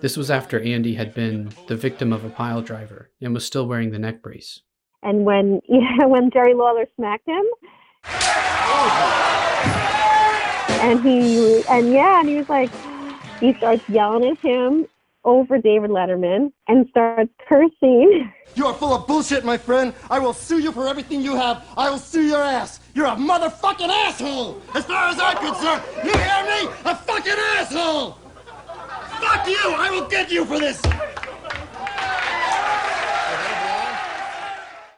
This 0.00 0.16
was 0.16 0.30
after 0.30 0.60
Andy 0.60 0.94
had 0.94 1.12
been 1.12 1.50
the 1.66 1.74
victim 1.74 2.12
of 2.12 2.24
a 2.24 2.30
pile 2.30 2.62
driver 2.62 3.10
and 3.20 3.34
was 3.34 3.44
still 3.44 3.66
wearing 3.66 3.90
the 3.90 3.98
neck 3.98 4.22
brace. 4.22 4.62
And 5.02 5.24
when 5.24 5.60
yeah, 5.68 6.06
when 6.06 6.30
Jerry 6.30 6.54
Lawler 6.54 6.86
smacked 6.94 7.26
him, 7.26 7.44
and 10.78 11.00
he 11.00 11.64
and 11.64 11.92
yeah, 11.92 12.20
and 12.20 12.28
he 12.28 12.36
was 12.36 12.48
like, 12.48 12.70
he 13.40 13.52
starts 13.54 13.82
yelling 13.88 14.30
at 14.30 14.38
him 14.38 14.86
over 15.24 15.58
David 15.58 15.90
Letterman 15.90 16.52
and 16.68 16.86
starts 16.90 17.32
cursing. 17.48 18.32
You 18.54 18.66
are 18.66 18.74
full 18.74 18.94
of 18.94 19.08
bullshit, 19.08 19.44
my 19.44 19.58
friend. 19.58 19.92
I 20.08 20.20
will 20.20 20.32
sue 20.32 20.60
you 20.60 20.70
for 20.70 20.86
everything 20.86 21.20
you 21.20 21.34
have. 21.34 21.66
I 21.76 21.90
will 21.90 21.98
sue 21.98 22.22
your 22.22 22.42
ass. 22.42 22.78
You're 22.98 23.06
a 23.06 23.10
motherfucking 23.10 23.88
asshole. 23.88 24.60
As 24.74 24.84
far 24.84 25.10
as 25.10 25.20
I'm 25.20 25.36
concerned, 25.36 25.84
you 26.04 26.10
hear 26.10 26.42
me? 26.42 26.74
A 26.84 26.96
fucking 26.96 27.32
asshole. 27.32 28.18
Fuck 29.20 29.46
you. 29.46 29.56
I 29.62 29.88
will 29.88 30.08
get 30.08 30.32
you 30.32 30.44
for 30.44 30.58
this. 30.58 30.82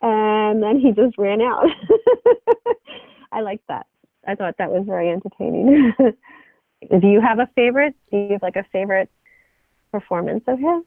and 0.00 0.62
then 0.62 0.80
he 0.80 0.92
just 0.92 1.19
ran 1.19 1.42
out. 1.42 1.66
I 3.33 3.42
liked 3.42 3.69
that. 3.69 3.85
I 4.26 4.35
thought 4.35 4.54
that 4.57 4.71
was 4.71 4.87
very 4.87 5.11
entertaining. 5.11 5.92
Do 7.00 7.07
you 7.07 7.21
have 7.21 7.38
a 7.38 7.50
favorite? 7.54 7.95
Do 8.11 8.16
you 8.16 8.33
have 8.33 8.42
like 8.42 8.57
a 8.57 8.64
favorite 8.73 9.11
performance 9.92 10.45
of 10.47 10.59
his? 10.59 10.85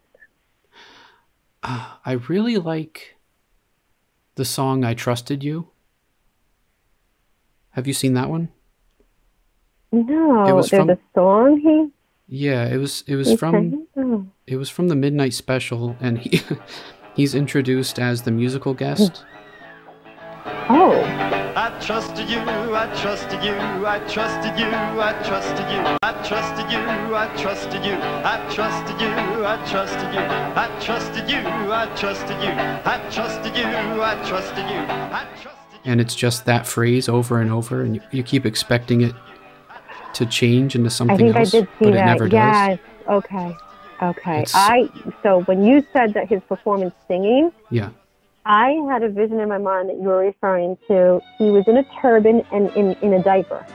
Ah, 1.62 2.00
I 2.04 2.14
really 2.14 2.58
like 2.58 3.18
the 4.34 4.46
song 4.46 4.84
I 4.84 4.96
Trusted 4.96 5.44
You. 5.44 5.73
Have 7.74 7.88
you 7.88 7.94
seen 7.94 8.14
that 8.14 8.30
one? 8.30 8.50
No, 9.92 10.46
It 10.48 10.54
was 10.54 10.70
there's 10.70 10.82
from- 10.82 10.90
a 10.90 10.98
song 11.14 11.60
he. 11.60 11.88
Yeah, 12.28 12.66
it 12.66 12.78
was 12.78 13.04
it 13.06 13.16
was 13.16 13.34
from 13.36 13.54
sang? 13.54 13.88
Oh. 13.98 14.26
it 14.48 14.56
was 14.56 14.70
from 14.70 14.88
the 14.88 14.96
Midnight 14.96 15.34
Special 15.34 15.96
and 16.00 16.18
he 16.18 16.42
he's 17.16 17.36
introduced 17.36 18.00
as 18.00 18.24
the 18.24 18.32
musical 18.32 18.74
guest. 18.74 19.24
oh, 20.70 20.94
I 21.56 21.78
trusted 21.82 22.28
you, 22.30 22.40
I 22.40 22.88
trusted 23.02 23.44
you, 23.44 23.54
I 23.86 24.00
trusted 24.08 24.58
you, 24.58 24.66
I 24.66 25.14
trusted 25.24 25.68
you, 25.70 25.98
I 26.02 26.12
trusted 26.26 26.72
you, 26.72 26.80
I 27.14 27.28
trusted 27.38 27.84
you, 27.86 27.94
I 27.94 28.48
trusted 28.50 29.02
you, 29.02 29.12
I 29.46 29.56
trusted 29.70 30.10
you, 30.10 30.20
I 30.56 30.76
trusted 30.82 31.30
you, 31.30 31.40
I 31.70 31.86
trusted 32.00 32.42
you, 32.42 32.50
I 32.50 33.10
trusted 33.12 33.56
you, 33.56 33.64
I 34.02 34.16
trusted 34.26 34.66
you, 34.66 34.80
I 34.80 35.28
trusted 35.36 35.72
you. 35.73 35.73
And 35.86 36.00
it's 36.02 36.16
just 36.16 36.46
that 36.46 36.66
phrase 36.68 37.10
over 37.10 37.40
and 37.42 37.52
over 37.52 37.82
and 37.82 37.96
you, 37.96 38.02
you 38.12 38.24
keep 38.24 38.46
expecting 38.46 39.02
it 39.02 39.14
to 40.14 40.26
change 40.26 40.76
into 40.76 40.88
I 40.88 40.90
something 40.90 41.18
think 41.18 41.36
I 41.36 41.40
else 41.40 41.52
did 41.52 41.66
see 41.80 41.86
but 41.86 41.94
that. 41.94 42.04
it 42.04 42.06
never 42.06 42.30
does 42.30 42.32
yes. 42.32 42.80
Okay. 43.08 43.56
Okay. 44.02 44.42
It's- 44.42 44.54
I 44.56 44.90
so 45.24 45.42
when 45.44 45.64
you 45.64 45.86
said 45.94 46.14
that 46.14 46.28
his 46.28 46.42
performance 46.48 46.94
singing, 47.08 47.52
yeah 47.70 47.90
I 48.46 48.72
had 48.90 49.04
a 49.04 49.10
vision 49.10 49.40
in 49.40 49.48
my 49.48 49.58
mind 49.58 49.88
that 49.90 49.96
you 49.96 50.04
were 50.04 50.18
referring 50.20 50.78
to. 50.90 51.22
He 51.38 51.50
was 51.50 51.64
in 51.66 51.78
a 51.78 51.86
turban 52.02 52.46
and 52.52 52.70
in, 52.72 52.92
in 53.02 53.14
a 53.14 53.24
diaper. 53.24 53.66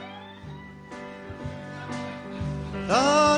Oh, 2.90 3.36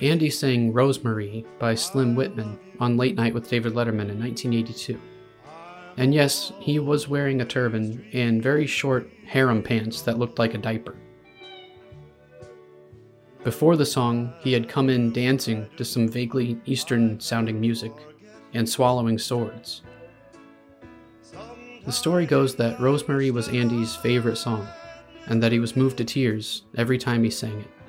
Andy 0.00 0.28
sang 0.28 0.72
Rosemary 0.72 1.46
by 1.58 1.74
Slim 1.74 2.14
Whitman 2.16 2.58
on 2.80 2.96
Late 2.96 3.14
Night 3.14 3.32
with 3.32 3.48
David 3.48 3.74
Letterman 3.74 4.10
in 4.10 4.18
1982. 4.18 5.00
And 5.96 6.12
yes, 6.12 6.52
he 6.58 6.80
was 6.80 7.08
wearing 7.08 7.40
a 7.40 7.44
turban 7.44 8.04
and 8.12 8.42
very 8.42 8.66
short 8.66 9.08
harem 9.24 9.62
pants 9.62 10.02
that 10.02 10.18
looked 10.18 10.38
like 10.38 10.54
a 10.54 10.58
diaper. 10.58 10.96
Before 13.44 13.76
the 13.76 13.86
song, 13.86 14.32
he 14.40 14.52
had 14.52 14.68
come 14.68 14.90
in 14.90 15.12
dancing 15.12 15.68
to 15.76 15.84
some 15.84 16.08
vaguely 16.08 16.60
Eastern 16.64 17.20
sounding 17.20 17.60
music 17.60 17.92
and 18.52 18.68
swallowing 18.68 19.18
swords. 19.18 19.82
The 21.84 21.92
story 21.92 22.26
goes 22.26 22.56
that 22.56 22.80
Rosemary 22.80 23.30
was 23.30 23.48
Andy's 23.48 23.94
favorite 23.94 24.36
song, 24.36 24.66
and 25.26 25.42
that 25.42 25.52
he 25.52 25.60
was 25.60 25.76
moved 25.76 25.98
to 25.98 26.04
tears 26.04 26.62
every 26.76 26.98
time 26.98 27.22
he 27.22 27.30
sang 27.30 27.60
it. 27.60 27.83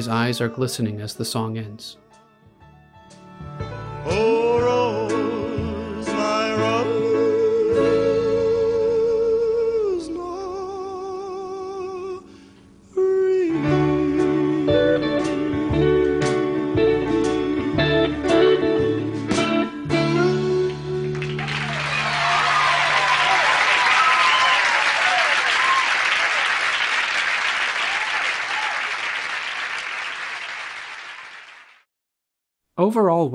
His 0.00 0.08
eyes 0.08 0.40
are 0.40 0.48
glistening 0.48 1.02
as 1.02 1.12
the 1.12 1.26
song 1.26 1.58
ends. 1.58 1.98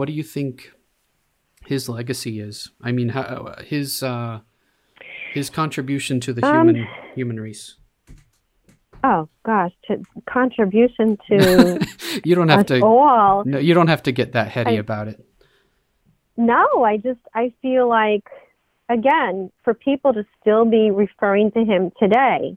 What 0.06 0.12
do 0.12 0.14
you 0.14 0.22
think 0.22 0.72
his 1.66 1.90
legacy 1.90 2.40
is? 2.40 2.70
I 2.80 2.92
mean, 2.92 3.10
how, 3.10 3.56
his 3.66 4.04
uh, 4.04 4.42
his 5.34 5.50
contribution 5.50 6.20
to 6.20 6.32
the 6.32 6.46
Um, 6.46 6.68
human 6.68 6.88
human 7.16 7.40
race. 7.40 7.78
Oh 9.04 9.28
gosh, 9.44 9.72
to 9.88 10.04
contribution 10.28 11.18
to 11.28 11.80
You 12.24 12.36
don't 12.36 12.50
have 12.50 12.68
to. 12.68 12.82
all. 12.84 13.44
No, 13.46 13.58
you 13.58 13.74
don't 13.74 13.88
have 13.88 14.04
to 14.04 14.12
get 14.12 14.34
that 14.34 14.50
heady 14.50 14.78
I- 14.78 14.86
about 14.86 15.08
it. 15.08 15.26
No, 16.38 16.84
I 16.84 16.98
just 16.98 17.22
I 17.34 17.52
feel 17.64 17.90
like 17.90 18.28
again 18.90 19.50
for 19.64 19.74
people 19.74 20.14
to 20.14 20.24
still 20.40 20.66
be 20.66 20.92
referring 20.92 21.50
to 21.54 21.66
him 21.66 21.92
today 21.98 22.56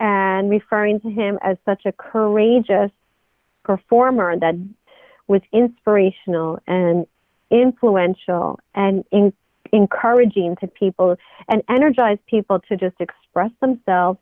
and 0.00 0.50
referring 0.50 1.00
to 1.00 1.08
him 1.08 1.38
as 1.42 1.56
such 1.64 1.86
a 1.86 1.92
courageous 1.92 2.90
performer 3.62 4.38
that 4.38 4.54
was 5.26 5.40
inspirational 5.52 6.60
and 6.66 7.06
influential 7.50 8.58
and 8.74 9.04
in, 9.10 9.32
encouraging 9.72 10.56
to 10.60 10.66
people 10.66 11.16
and 11.48 11.62
energized 11.68 12.24
people 12.26 12.60
to 12.68 12.76
just 12.76 12.96
express 13.00 13.50
themselves 13.60 14.18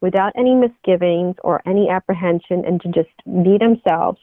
without 0.00 0.32
any 0.36 0.54
misgivings 0.54 1.36
or 1.42 1.62
any 1.66 1.88
apprehension 1.88 2.64
and 2.64 2.80
to 2.82 2.88
just 2.88 3.10
be 3.42 3.56
themselves 3.58 4.18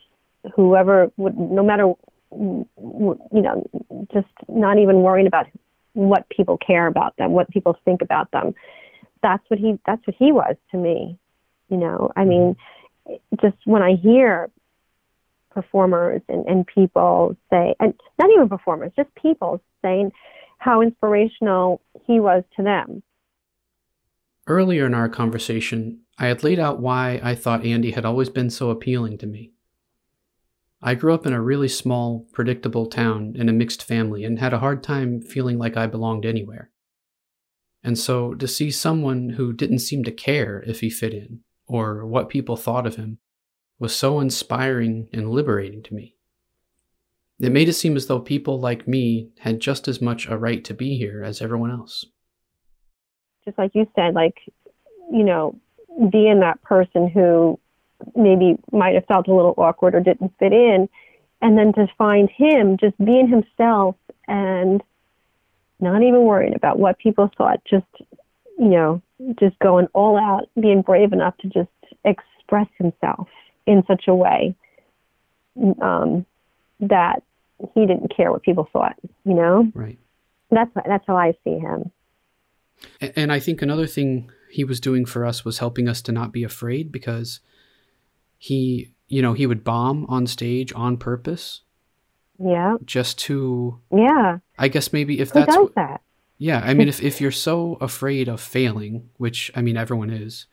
whoever 0.54 1.10
would 1.16 1.38
no 1.38 1.62
matter 1.62 1.92
you 2.32 2.66
know 3.32 3.68
just 4.12 4.28
not 4.48 4.78
even 4.78 5.02
worrying 5.02 5.26
about 5.26 5.46
what 5.92 6.28
people 6.30 6.56
care 6.56 6.86
about 6.86 7.16
them 7.16 7.32
what 7.32 7.48
people 7.50 7.76
think 7.84 8.00
about 8.02 8.30
them. 8.30 8.54
That's 9.22 9.42
what 9.48 9.58
he 9.58 9.78
that's 9.86 10.04
what 10.06 10.16
he 10.18 10.32
was 10.32 10.56
to 10.70 10.76
me 10.76 11.18
you 11.72 11.78
know? 11.78 12.12
I 12.14 12.20
mm-hmm. 12.20 12.28
mean 12.28 12.56
just 13.40 13.56
when 13.64 13.82
i 13.82 13.96
hear 13.96 14.48
performers 15.52 16.22
and, 16.28 16.44
and 16.46 16.66
people 16.66 17.36
say, 17.50 17.74
and 17.80 17.94
not 18.18 18.30
even 18.34 18.48
performers, 18.48 18.92
just 18.96 19.14
people 19.14 19.60
saying 19.82 20.10
how 20.58 20.80
inspirational 20.80 21.80
he 22.06 22.20
was 22.20 22.44
to 22.56 22.62
them. 22.62 23.02
Earlier 24.46 24.86
in 24.86 24.94
our 24.94 25.08
conversation, 25.08 26.00
I 26.18 26.26
had 26.26 26.44
laid 26.44 26.58
out 26.58 26.80
why 26.80 27.20
I 27.22 27.34
thought 27.34 27.64
Andy 27.64 27.92
had 27.92 28.04
always 28.04 28.28
been 28.28 28.50
so 28.50 28.70
appealing 28.70 29.18
to 29.18 29.26
me. 29.26 29.52
I 30.82 30.94
grew 30.94 31.14
up 31.14 31.26
in 31.26 31.32
a 31.32 31.40
really 31.40 31.68
small, 31.68 32.26
predictable 32.32 32.86
town 32.86 33.34
in 33.36 33.48
a 33.48 33.52
mixed 33.52 33.84
family 33.84 34.24
and 34.24 34.40
had 34.40 34.52
a 34.52 34.58
hard 34.58 34.82
time 34.82 35.20
feeling 35.20 35.58
like 35.58 35.76
I 35.76 35.86
belonged 35.86 36.26
anywhere. 36.26 36.70
And 37.84 37.96
so 37.98 38.34
to 38.34 38.48
see 38.48 38.70
someone 38.70 39.30
who 39.30 39.52
didn't 39.52 39.78
seem 39.80 40.02
to 40.04 40.12
care 40.12 40.62
if 40.66 40.80
he 40.80 40.90
fit 40.90 41.14
in 41.14 41.40
or 41.66 42.04
what 42.06 42.28
people 42.28 42.56
thought 42.56 42.86
of 42.86 42.96
him 42.96 43.18
was 43.82 43.96
so 43.96 44.20
inspiring 44.20 45.08
and 45.12 45.28
liberating 45.28 45.82
to 45.82 45.92
me. 45.92 46.14
It 47.40 47.50
made 47.50 47.68
it 47.68 47.72
seem 47.72 47.96
as 47.96 48.06
though 48.06 48.20
people 48.20 48.60
like 48.60 48.86
me 48.86 49.30
had 49.40 49.58
just 49.58 49.88
as 49.88 50.00
much 50.00 50.28
a 50.28 50.38
right 50.38 50.64
to 50.66 50.72
be 50.72 50.96
here 50.96 51.24
as 51.24 51.42
everyone 51.42 51.72
else. 51.72 52.06
Just 53.44 53.58
like 53.58 53.72
you 53.74 53.88
said, 53.96 54.14
like, 54.14 54.36
you 55.10 55.24
know, 55.24 55.58
being 56.12 56.38
that 56.38 56.62
person 56.62 57.08
who 57.08 57.58
maybe 58.14 58.56
might 58.70 58.94
have 58.94 59.04
felt 59.06 59.26
a 59.26 59.34
little 59.34 59.54
awkward 59.58 59.96
or 59.96 60.00
didn't 60.00 60.32
fit 60.38 60.52
in, 60.52 60.88
and 61.40 61.58
then 61.58 61.72
to 61.72 61.88
find 61.98 62.30
him 62.30 62.76
just 62.78 62.96
being 63.04 63.26
himself 63.26 63.96
and 64.28 64.80
not 65.80 66.02
even 66.02 66.22
worrying 66.22 66.54
about 66.54 66.78
what 66.78 67.00
people 67.00 67.28
thought, 67.36 67.60
just, 67.68 67.84
you 68.60 68.68
know, 68.68 69.02
just 69.40 69.58
going 69.58 69.88
all 69.92 70.16
out, 70.16 70.48
being 70.60 70.82
brave 70.82 71.12
enough 71.12 71.36
to 71.38 71.48
just 71.48 71.68
express 72.04 72.68
himself 72.78 73.26
in 73.66 73.82
such 73.86 74.04
a 74.08 74.14
way 74.14 74.54
um, 75.80 76.26
that 76.80 77.22
he 77.74 77.86
didn't 77.86 78.14
care 78.14 78.30
what 78.30 78.42
people 78.42 78.68
thought. 78.72 78.96
You 79.24 79.34
know, 79.34 79.70
right? 79.74 79.98
That's 80.50 80.70
that's 80.86 81.04
how 81.06 81.16
I 81.16 81.32
see 81.44 81.58
him. 81.58 81.90
And, 83.00 83.12
and 83.16 83.32
I 83.32 83.38
think 83.40 83.62
another 83.62 83.86
thing 83.86 84.30
he 84.50 84.64
was 84.64 84.80
doing 84.80 85.04
for 85.04 85.24
us 85.24 85.44
was 85.44 85.58
helping 85.58 85.88
us 85.88 86.02
to 86.02 86.12
not 86.12 86.32
be 86.32 86.44
afraid 86.44 86.92
because 86.92 87.40
he, 88.36 88.92
you 89.08 89.22
know, 89.22 89.32
he 89.32 89.46
would 89.46 89.64
bomb 89.64 90.04
on 90.06 90.26
stage 90.26 90.72
on 90.74 90.96
purpose. 90.96 91.62
Yeah. 92.38 92.76
Just 92.84 93.18
to. 93.20 93.80
Yeah. 93.92 94.38
I 94.58 94.68
guess 94.68 94.92
maybe 94.92 95.20
if 95.20 95.30
Who 95.30 95.40
that's. 95.40 95.54
does 95.54 95.68
that? 95.76 96.00
Yeah, 96.38 96.60
I 96.64 96.74
mean, 96.74 96.88
if 96.88 97.00
if 97.00 97.20
you're 97.20 97.30
so 97.30 97.78
afraid 97.80 98.26
of 98.26 98.40
failing, 98.40 99.10
which 99.16 99.52
I 99.54 99.62
mean 99.62 99.76
everyone 99.76 100.10
is, 100.10 100.46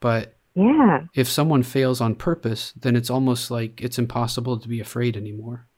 but 0.00 0.35
yeah. 0.56 1.04
If 1.14 1.28
someone 1.28 1.62
fails 1.62 2.00
on 2.00 2.14
purpose, 2.14 2.72
then 2.74 2.96
it's 2.96 3.10
almost 3.10 3.50
like 3.50 3.80
it's 3.82 3.98
impossible 3.98 4.58
to 4.58 4.66
be 4.66 4.80
afraid 4.80 5.16
anymore. 5.16 5.68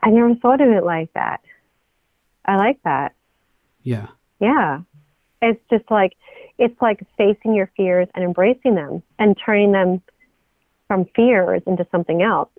I 0.00 0.10
never 0.10 0.34
thought 0.34 0.60
of 0.60 0.68
it 0.68 0.84
like 0.84 1.12
that. 1.14 1.40
I 2.44 2.56
like 2.56 2.82
that. 2.82 3.14
Yeah. 3.84 4.08
Yeah. 4.40 4.80
It's 5.40 5.60
just 5.70 5.88
like 5.90 6.14
it's 6.58 6.80
like 6.82 7.06
facing 7.16 7.54
your 7.54 7.70
fears 7.76 8.08
and 8.14 8.24
embracing 8.24 8.74
them 8.74 9.02
and 9.20 9.36
turning 9.44 9.70
them 9.70 10.02
from 10.88 11.06
fears 11.14 11.62
into 11.68 11.86
something 11.92 12.20
else. 12.20 12.50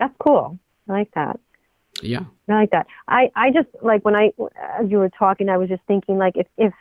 That's 0.00 0.14
cool. 0.18 0.58
I 0.88 0.92
like 0.92 1.14
that. 1.14 1.38
Yeah. 2.02 2.24
I 2.48 2.54
like 2.54 2.70
that. 2.72 2.88
I, 3.06 3.30
I 3.36 3.50
just 3.50 3.68
like 3.80 4.04
when 4.04 4.16
I 4.16 4.32
as 4.80 4.90
you 4.90 4.98
were 4.98 5.10
talking, 5.10 5.48
I 5.48 5.56
was 5.56 5.68
just 5.68 5.82
thinking 5.86 6.18
like 6.18 6.36
if 6.36 6.48
if 6.58 6.74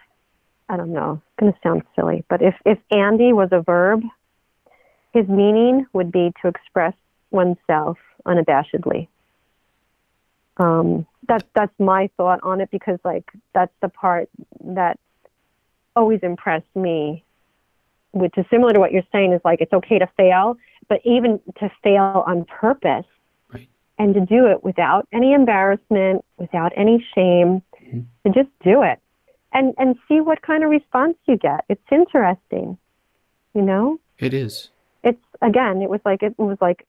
I 0.70 0.78
don't 0.78 0.94
know, 0.94 1.22
it's 1.26 1.40
going 1.40 1.54
to 1.54 1.60
sound 1.62 1.84
silly, 1.96 2.24
but 2.30 2.42
if, 2.42 2.56
if 2.66 2.80
Andy 2.92 3.34
was 3.34 3.50
a 3.52 3.62
verb, 3.62 4.02
his 5.14 5.28
meaning 5.28 5.86
would 5.94 6.12
be 6.12 6.32
to 6.42 6.48
express 6.48 6.94
oneself 7.32 7.98
unabashedly. 8.26 9.08
Um, 10.58 11.06
that, 11.28 11.44
that's 11.54 11.74
my 11.80 12.10
thought 12.18 12.40
on 12.44 12.62
it 12.62 12.70
because, 12.72 13.00
like, 13.04 13.30
that's 13.54 13.74
the 13.82 13.90
part 13.90 14.30
that 14.64 15.00
always 15.96 16.20
impressed 16.24 16.76
me, 16.76 17.24
which 18.12 18.38
is 18.38 18.46
similar 18.50 18.74
to 18.74 18.80
what 18.80 18.92
you're 18.92 19.04
saying 19.12 19.34
is 19.34 19.42
like 19.44 19.62
it's 19.62 19.74
okay 19.74 20.00
to 20.00 20.08
fail, 20.18 20.58
but 20.88 21.02
even 21.04 21.40
to 21.60 21.72
fail 21.84 22.24
on 22.26 22.46
purpose 22.46 23.06
right. 23.52 23.68
and 23.98 24.14
to 24.14 24.22
do 24.22 24.48
it 24.48 24.64
without 24.64 25.08
any 25.12 25.34
embarrassment, 25.34 26.24
without 26.38 26.72
any 26.76 27.06
shame, 27.16 27.62
mm-hmm. 27.82 28.02
to 28.26 28.34
just 28.34 28.50
do 28.64 28.82
it 28.84 29.00
and 29.54 29.74
and 29.78 29.96
see 30.08 30.20
what 30.20 30.42
kind 30.42 30.64
of 30.64 30.70
response 30.70 31.16
you 31.26 31.38
get. 31.38 31.66
It's 31.70 31.82
interesting, 31.92 32.78
you 33.54 33.62
know. 33.62 34.00
It 34.20 34.34
is. 34.34 34.70
It's 35.04 35.22
again. 35.42 35.82
It 35.82 35.90
was 35.90 36.02
like 36.06 36.24
it 36.24 36.38
was 36.38 36.58
like 36.62 36.86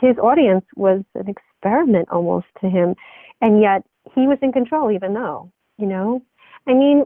his 0.00 0.18
audience 0.18 0.64
was 0.76 1.02
an 1.14 1.28
experiment 1.28 2.08
almost 2.10 2.46
to 2.60 2.68
him, 2.68 2.94
and 3.40 3.60
yet 3.60 3.84
he 4.14 4.26
was 4.26 4.38
in 4.42 4.52
control. 4.52 4.90
Even 4.90 5.14
though, 5.14 5.50
you 5.78 5.86
know, 5.86 6.22
I 6.66 6.74
mean, 6.74 7.04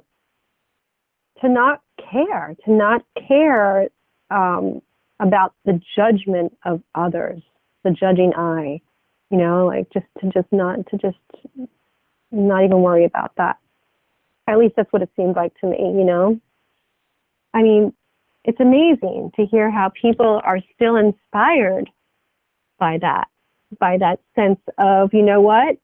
to 1.40 1.48
not 1.48 1.82
care, 2.10 2.56
to 2.64 2.72
not 2.72 3.04
care 3.28 3.88
um, 4.30 4.80
about 5.20 5.54
the 5.64 5.80
judgment 5.94 6.56
of 6.64 6.82
others, 6.94 7.42
the 7.84 7.90
judging 7.90 8.32
eye, 8.34 8.80
you 9.30 9.38
know, 9.38 9.66
like 9.66 9.90
just 9.92 10.06
to 10.20 10.30
just 10.30 10.50
not 10.52 10.86
to 10.88 10.98
just 10.98 11.18
not 12.30 12.64
even 12.64 12.80
worry 12.82 13.04
about 13.04 13.32
that. 13.36 13.58
At 14.52 14.58
least 14.58 14.74
that's 14.76 14.92
what 14.92 15.02
it 15.02 15.10
seemed 15.16 15.36
like 15.36 15.58
to 15.60 15.66
me, 15.66 15.78
you 15.78 16.04
know? 16.04 16.40
I 17.54 17.62
mean, 17.62 17.92
it's 18.44 18.60
amazing 18.60 19.32
to 19.36 19.46
hear 19.46 19.70
how 19.70 19.90
people 20.00 20.40
are 20.44 20.58
still 20.74 20.96
inspired 20.96 21.88
by 22.78 22.98
that, 22.98 23.28
by 23.78 23.96
that 23.98 24.20
sense 24.34 24.60
of, 24.78 25.14
you 25.14 25.22
know 25.22 25.40
what? 25.40 25.76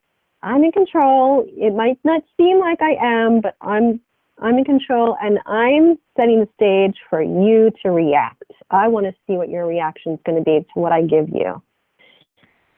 I'm 0.43 0.63
in 0.65 0.73
control. 0.73 1.47
It 1.49 1.75
might 1.75 1.99
not 2.05 2.23
seem 2.37 2.61
like 2.61 2.81
I 2.83 2.95
am, 3.01 3.41
but 3.41 3.57
I'm 3.61 4.01
I'm 4.41 4.57
in 4.57 4.65
control 4.65 5.17
and 5.21 5.41
I'm 5.47 5.99
setting 6.17 6.39
the 6.39 6.49
stage 6.55 6.97
for 7.11 7.21
you 7.21 7.73
to 7.83 7.91
react. 7.91 8.45
I 8.71 8.87
want 8.87 9.07
to 9.07 9.13
see 9.27 9.37
what 9.37 9.49
your 9.49 9.67
reaction 9.67 10.13
is 10.13 10.21
going 10.25 10.39
to 10.39 10.45
be 10.45 10.61
to 10.61 10.81
what 10.81 10.93
I 10.93 11.03
give 11.03 11.29
you. 11.31 11.61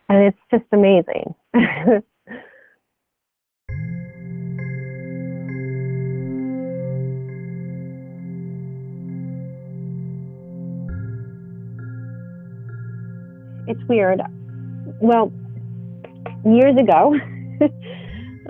And 0.09 0.25
it's 0.25 0.39
just 0.51 0.65
amazing. 0.73 1.35
it's 13.71 13.89
weird. 13.89 14.21
Well, 15.01 15.33
years 16.45 16.77
ago, 16.79 17.15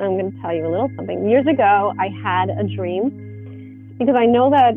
I'm 0.00 0.18
going 0.18 0.33
to 0.33 0.40
tell 0.40 0.54
you 0.54 0.66
a 0.66 0.70
little 0.70 0.90
something. 0.96 1.28
Years 1.28 1.46
ago, 1.46 1.92
I 1.98 2.09
had 2.22 2.48
a 2.48 2.64
dream 2.64 3.94
because 3.98 4.14
I 4.16 4.26
know 4.26 4.50
that 4.50 4.74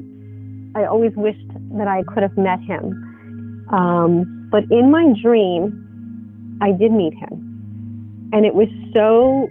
I 0.76 0.86
always 0.86 1.14
wished 1.16 1.48
that 1.78 1.88
I 1.88 2.04
could 2.04 2.24
have 2.24 2.38
met 2.38 2.60
him. 2.60 3.68
Um, 3.72 4.50
but 4.52 4.64
in 4.70 4.92
my 4.92 5.14
dream, 5.22 6.58
I 6.62 6.72
did 6.72 6.92
meet 6.92 7.14
him. 7.14 8.30
And 8.34 8.46
it 8.46 8.54
was 8.54 8.68
so, 8.94 9.50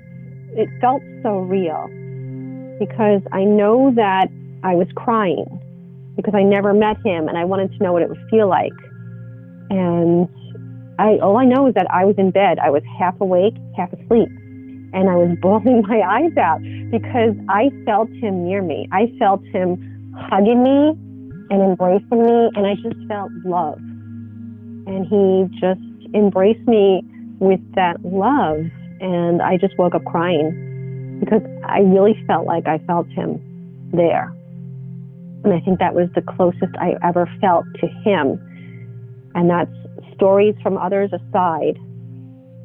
it 0.55 0.69
felt 0.81 1.03
so 1.23 1.39
real 1.39 1.89
because 2.79 3.23
I 3.33 3.45
know 3.45 3.93
that 3.95 4.27
I 4.63 4.75
was 4.75 4.89
crying 4.95 5.47
because 6.17 6.35
I 6.35 6.43
never 6.43 6.75
met 6.75 6.97
him 7.05 7.29
and 7.29 7.39
I 7.39 7.45
wanted 7.45 7.73
to 7.73 7.83
know 7.83 7.93
what 7.93 8.03
it 8.03 8.09
would 8.09 8.23
feel 8.31 8.49
like. 8.49 8.73
And 9.71 10.29
I 11.03 11.19
all 11.19 11.37
I 11.37 11.45
know 11.45 11.67
is 11.67 11.75
that 11.75 11.91
I 11.91 12.05
was 12.05 12.15
in 12.17 12.31
bed. 12.31 12.61
I 12.61 12.71
was 12.71 12.83
half 12.99 13.21
awake, 13.21 13.57
half 13.77 13.93
asleep, 13.93 14.29
and 14.95 15.11
I 15.11 15.17
was 15.17 15.37
bawling 15.43 15.83
my 15.83 16.01
eyes 16.01 16.37
out 16.39 16.63
because 16.91 17.35
I 17.49 17.71
felt 17.85 18.09
him 18.11 18.45
near 18.45 18.63
me. 18.63 18.89
I 18.93 19.13
felt 19.19 19.43
him 19.47 20.15
hugging 20.17 20.63
me 20.63 20.95
and 21.51 21.61
embracing 21.61 22.23
me, 22.23 22.51
and 22.55 22.67
I 22.67 22.75
just 22.77 22.97
felt 23.09 23.33
love. 23.45 23.79
And 24.87 25.03
he 25.11 25.59
just 25.59 26.15
embraced 26.15 26.67
me 26.69 27.03
with 27.41 27.61
that 27.75 28.05
love, 28.05 28.63
and 29.01 29.43
I 29.43 29.57
just 29.57 29.77
woke 29.79 29.97
up 29.97 30.05
crying 30.05 31.19
because 31.19 31.43
I 31.65 31.81
really 31.81 32.15
felt 32.29 32.47
like 32.47 32.69
I 32.69 32.79
felt 32.79 33.09
him 33.09 33.43
there. 33.93 34.33
And 35.43 35.53
I 35.53 35.59
think 35.61 35.81
that 35.81 35.95
was 35.95 36.09
the 36.15 36.23
closest 36.23 36.77
I 36.79 36.95
ever 37.03 37.29
felt 37.41 37.65
to 37.81 37.89
him. 37.89 38.39
And 39.35 39.51
that's 39.51 39.82
stories 40.15 40.55
from 40.63 40.77
others 40.79 41.11
aside, 41.13 41.79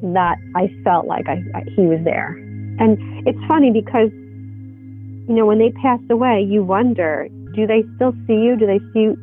that 0.02 0.36
I 0.54 0.70
felt 0.84 1.06
like 1.06 1.28
I, 1.28 1.42
I, 1.54 1.62
he 1.74 1.82
was 1.82 2.00
there. 2.04 2.36
And 2.78 2.98
it's 3.26 3.38
funny 3.48 3.72
because, 3.72 4.10
you 4.12 5.34
know, 5.34 5.46
when 5.46 5.58
they 5.58 5.72
pass 5.82 6.00
away, 6.10 6.46
you 6.48 6.62
wonder, 6.62 7.28
do 7.54 7.66
they 7.66 7.82
still 7.96 8.12
see 8.26 8.34
you? 8.34 8.56
Do 8.56 8.66
they 8.66 8.78
see 8.92 9.14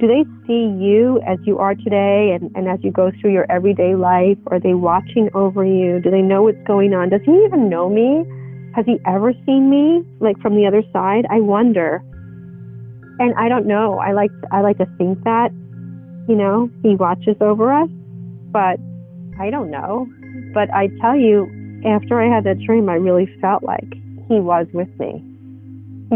do 0.00 0.08
they 0.08 0.24
see 0.46 0.74
you 0.76 1.20
as 1.26 1.38
you 1.44 1.58
are 1.58 1.74
today 1.74 2.34
and, 2.34 2.50
and 2.56 2.68
as 2.68 2.80
you 2.82 2.90
go 2.90 3.12
through 3.20 3.32
your 3.32 3.46
everyday 3.50 3.94
life? 3.94 4.38
Are 4.48 4.58
they 4.58 4.74
watching 4.74 5.30
over 5.34 5.64
you? 5.64 6.00
Do 6.00 6.10
they 6.10 6.20
know 6.20 6.42
what's 6.42 6.62
going 6.66 6.94
on? 6.94 7.10
Does 7.10 7.20
he 7.24 7.32
even 7.46 7.68
know 7.68 7.88
me? 7.88 8.24
Has 8.74 8.84
he 8.86 8.98
ever 9.06 9.32
seen 9.46 9.70
me 9.70 10.02
like 10.18 10.38
from 10.40 10.56
the 10.56 10.66
other 10.66 10.82
side? 10.92 11.26
I 11.30 11.40
wonder. 11.40 12.02
And 13.20 13.34
I 13.38 13.48
don't 13.48 13.66
know. 13.66 13.98
I 13.98 14.12
like 14.12 14.32
I 14.50 14.62
like 14.62 14.78
to 14.78 14.86
think 14.98 15.22
that 15.22 15.50
you 16.28 16.34
know, 16.34 16.70
he 16.82 16.94
watches 16.96 17.36
over 17.40 17.72
us, 17.72 17.88
but 18.50 18.78
I 19.38 19.50
don't 19.50 19.70
know. 19.70 20.08
But 20.52 20.72
I 20.72 20.88
tell 21.00 21.16
you, 21.16 21.50
after 21.84 22.20
I 22.20 22.34
had 22.34 22.44
that 22.44 22.60
dream, 22.60 22.88
I 22.88 22.94
really 22.94 23.26
felt 23.40 23.62
like 23.62 23.92
he 24.28 24.40
was 24.40 24.66
with 24.72 24.88
me. 24.98 25.22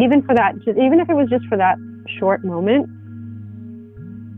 Even 0.00 0.22
for 0.24 0.34
that, 0.34 0.54
just, 0.64 0.78
even 0.78 1.00
if 1.00 1.08
it 1.08 1.14
was 1.14 1.28
just 1.28 1.44
for 1.46 1.58
that 1.58 1.76
short 2.18 2.44
moment, 2.44 2.88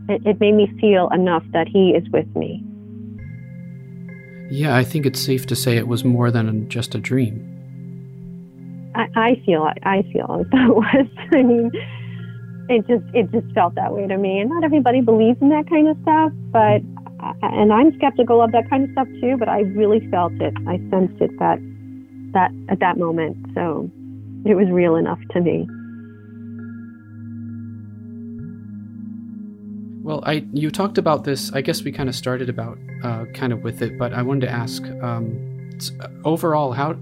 it, 0.09 0.27
it 0.27 0.41
made 0.41 0.55
me 0.55 0.73
feel 0.81 1.09
enough 1.11 1.45
that 1.53 1.69
he 1.69 1.91
is 1.91 2.09
with 2.11 2.27
me. 2.35 2.65
Yeah, 4.51 4.75
I 4.75 4.83
think 4.83 5.07
it's 5.07 5.21
safe 5.21 5.47
to 5.47 5.57
say 5.57 5.77
it 5.77 5.87
was 5.87 6.05
more 6.05 6.31
than 6.31 6.69
just 6.69 6.95
a 6.95 6.99
dream. 6.99 7.47
I, 8.97 9.07
I 9.15 9.43
feel 9.47 9.71
I 9.85 10.03
feel 10.13 10.45
it 10.53 10.75
was. 10.75 11.07
I 11.33 11.43
mean, 11.43 11.71
it 12.71 12.87
just 12.87 13.05
it 13.15 13.31
just 13.33 13.53
felt 13.55 13.75
that 13.75 13.93
way 13.93 14.07
to 14.07 14.17
me. 14.17 14.41
And 14.41 14.51
not 14.51 14.65
everybody 14.65 15.01
believes 15.01 15.39
in 15.41 15.49
that 15.51 15.69
kind 15.69 15.89
of 15.89 15.97
stuff, 16.03 16.33
but 16.53 16.83
and 17.43 17.73
I'm 17.73 17.95
skeptical 17.97 18.41
of 18.43 18.53
that 18.53 18.69
kind 18.71 18.85
of 18.85 18.91
stuff 18.93 19.09
too. 19.21 19.37
But 19.39 19.49
I 19.49 19.61
really 19.61 20.07
felt 20.11 20.33
it. 20.41 20.55
I 20.67 20.79
sensed 20.91 21.21
it 21.21 21.31
that 21.39 21.59
that 22.33 22.51
at 22.69 22.79
that 22.81 22.99
moment. 22.99 23.37
So 23.55 23.91
it 24.45 24.55
was 24.55 24.69
real 24.71 24.97
enough 24.97 25.21
to 25.33 25.41
me. 25.41 25.67
Well, 30.03 30.23
I 30.25 30.47
you 30.53 30.71
talked 30.71 30.99
about 30.99 31.25
this. 31.25 31.53
I 31.53 31.61
guess 31.61 31.83
we 31.83 31.93
kind 31.93 32.09
of 32.09 32.15
started 32.15 32.49
about 32.49 32.79
uh, 33.03 33.27
kind 33.35 33.53
of 33.53 33.63
with 33.63 33.83
it, 33.83 33.99
but 33.99 34.13
I 34.13 34.23
wanted 34.23 34.47
to 34.47 34.53
ask 34.53 34.83
um, 35.03 35.71
overall 36.25 36.73
how 36.73 36.97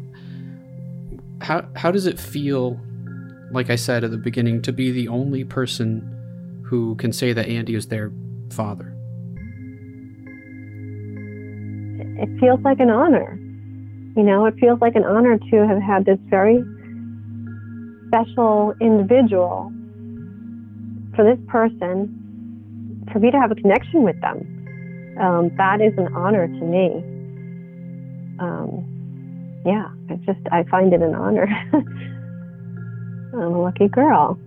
how 1.40 1.68
how 1.76 1.90
does 1.90 2.06
it 2.06 2.18
feel? 2.18 2.80
Like 3.50 3.70
I 3.70 3.76
said 3.76 4.04
at 4.04 4.10
the 4.10 4.18
beginning, 4.18 4.62
to 4.62 4.72
be 4.72 4.90
the 4.90 5.08
only 5.08 5.44
person 5.44 6.62
who 6.64 6.94
can 6.96 7.12
say 7.12 7.32
that 7.32 7.48
Andy 7.48 7.74
is 7.74 7.86
their 7.86 8.12
father. 8.50 8.94
It 12.20 12.28
feels 12.40 12.60
like 12.60 12.80
an 12.80 12.90
honor. 12.90 13.38
You 14.16 14.22
know, 14.22 14.46
it 14.46 14.54
feels 14.58 14.80
like 14.80 14.96
an 14.96 15.04
honor 15.04 15.38
to 15.38 15.66
have 15.66 15.80
had 15.80 16.04
this 16.04 16.18
very 16.28 16.62
special 18.08 18.74
individual 18.80 19.72
for 21.14 21.24
this 21.24 21.38
person 21.46 23.06
for 23.12 23.18
me 23.18 23.30
to 23.30 23.38
have 23.38 23.50
a 23.50 23.54
connection 23.54 24.02
with 24.02 24.20
them. 24.20 25.16
Um, 25.20 25.50
that 25.56 25.80
is 25.80 25.92
an 25.96 26.12
honor 26.14 26.46
to 26.46 26.64
me. 26.64 27.02
Um, 28.38 28.84
yeah, 29.64 29.88
I 30.10 30.14
just 30.26 30.40
I 30.52 30.64
find 30.64 30.92
it 30.92 31.02
an 31.02 31.14
honor. 31.14 31.48
I'm 33.40 33.54
a 33.54 33.62
lucky 33.62 33.88
girl. 33.88 34.38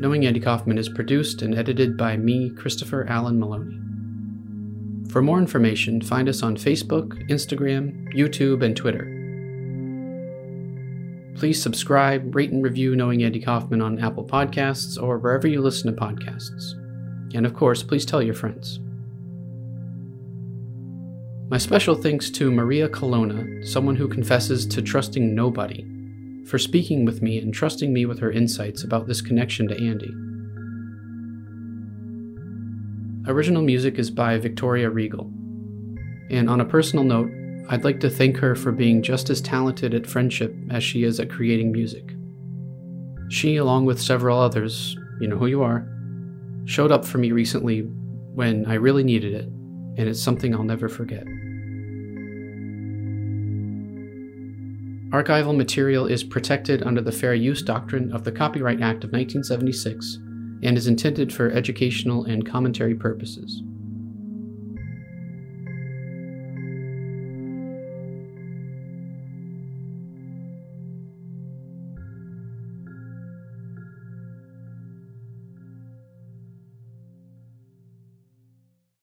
Knowing 0.00 0.26
Andy 0.26 0.38
Kaufman 0.38 0.78
is 0.78 0.88
produced 0.88 1.42
and 1.42 1.56
edited 1.56 1.96
by 1.96 2.16
me, 2.16 2.50
Christopher 2.50 3.04
Allen 3.08 3.40
Maloney. 3.40 3.80
For 5.10 5.20
more 5.20 5.38
information, 5.38 6.00
find 6.00 6.28
us 6.28 6.42
on 6.44 6.56
Facebook, 6.56 7.28
Instagram, 7.28 8.14
YouTube, 8.14 8.62
and 8.62 8.76
Twitter. 8.76 9.14
Please 11.34 11.60
subscribe, 11.60 12.34
rate, 12.36 12.52
and 12.52 12.62
review 12.62 12.94
Knowing 12.94 13.24
Andy 13.24 13.40
Kaufman 13.40 13.82
on 13.82 13.98
Apple 13.98 14.24
Podcasts 14.24 15.02
or 15.02 15.18
wherever 15.18 15.48
you 15.48 15.60
listen 15.60 15.92
to 15.92 16.00
podcasts. 16.00 16.74
And 17.34 17.44
of 17.46 17.54
course, 17.54 17.82
please 17.82 18.06
tell 18.06 18.22
your 18.22 18.34
friends. 18.34 18.80
My 21.50 21.56
special 21.56 21.94
thanks 21.94 22.28
to 22.32 22.50
Maria 22.50 22.88
Colonna, 22.88 23.64
someone 23.64 23.96
who 23.96 24.06
confesses 24.06 24.66
to 24.66 24.82
trusting 24.82 25.34
nobody, 25.34 25.86
for 26.46 26.58
speaking 26.58 27.04
with 27.04 27.22
me 27.22 27.38
and 27.38 27.54
trusting 27.54 27.92
me 27.92 28.06
with 28.06 28.18
her 28.18 28.30
insights 28.30 28.84
about 28.84 29.06
this 29.06 29.22
connection 29.22 29.66
to 29.68 29.74
Andy. 29.74 30.12
Original 33.30 33.62
music 33.62 33.98
is 33.98 34.10
by 34.10 34.38
Victoria 34.38 34.90
Regal. 34.90 35.30
And 36.30 36.48
on 36.48 36.60
a 36.60 36.66
personal 36.66 37.04
note, 37.04 37.30
I'd 37.70 37.84
like 37.84 38.00
to 38.00 38.10
thank 38.10 38.38
her 38.38 38.54
for 38.54 38.72
being 38.72 39.02
just 39.02 39.28
as 39.28 39.42
talented 39.42 39.92
at 39.92 40.06
friendship 40.06 40.54
as 40.70 40.82
she 40.82 41.04
is 41.04 41.20
at 41.20 41.30
creating 41.30 41.72
music. 41.72 42.14
She, 43.30 43.56
along 43.56 43.84
with 43.84 44.00
several 44.00 44.38
others, 44.38 44.96
you 45.20 45.28
know 45.28 45.36
who 45.36 45.46
you 45.46 45.62
are, 45.62 45.86
showed 46.68 46.92
up 46.92 47.02
for 47.02 47.16
me 47.16 47.32
recently 47.32 47.80
when 47.80 48.66
I 48.66 48.74
really 48.74 49.02
needed 49.02 49.32
it, 49.32 49.46
and 49.46 50.00
it's 50.00 50.22
something 50.22 50.54
I'll 50.54 50.62
never 50.62 50.90
forget. 50.90 51.24
Archival 55.10 55.56
material 55.56 56.06
is 56.06 56.22
protected 56.22 56.82
under 56.82 57.00
the 57.00 57.10
Fair 57.10 57.32
Use 57.32 57.62
Doctrine 57.62 58.12
of 58.12 58.24
the 58.24 58.32
Copyright 58.32 58.82
Act 58.82 59.02
of 59.02 59.12
1976 59.12 60.18
and 60.62 60.76
is 60.76 60.86
intended 60.86 61.32
for 61.32 61.50
educational 61.50 62.24
and 62.24 62.46
commentary 62.46 62.94
purposes. 62.94 63.62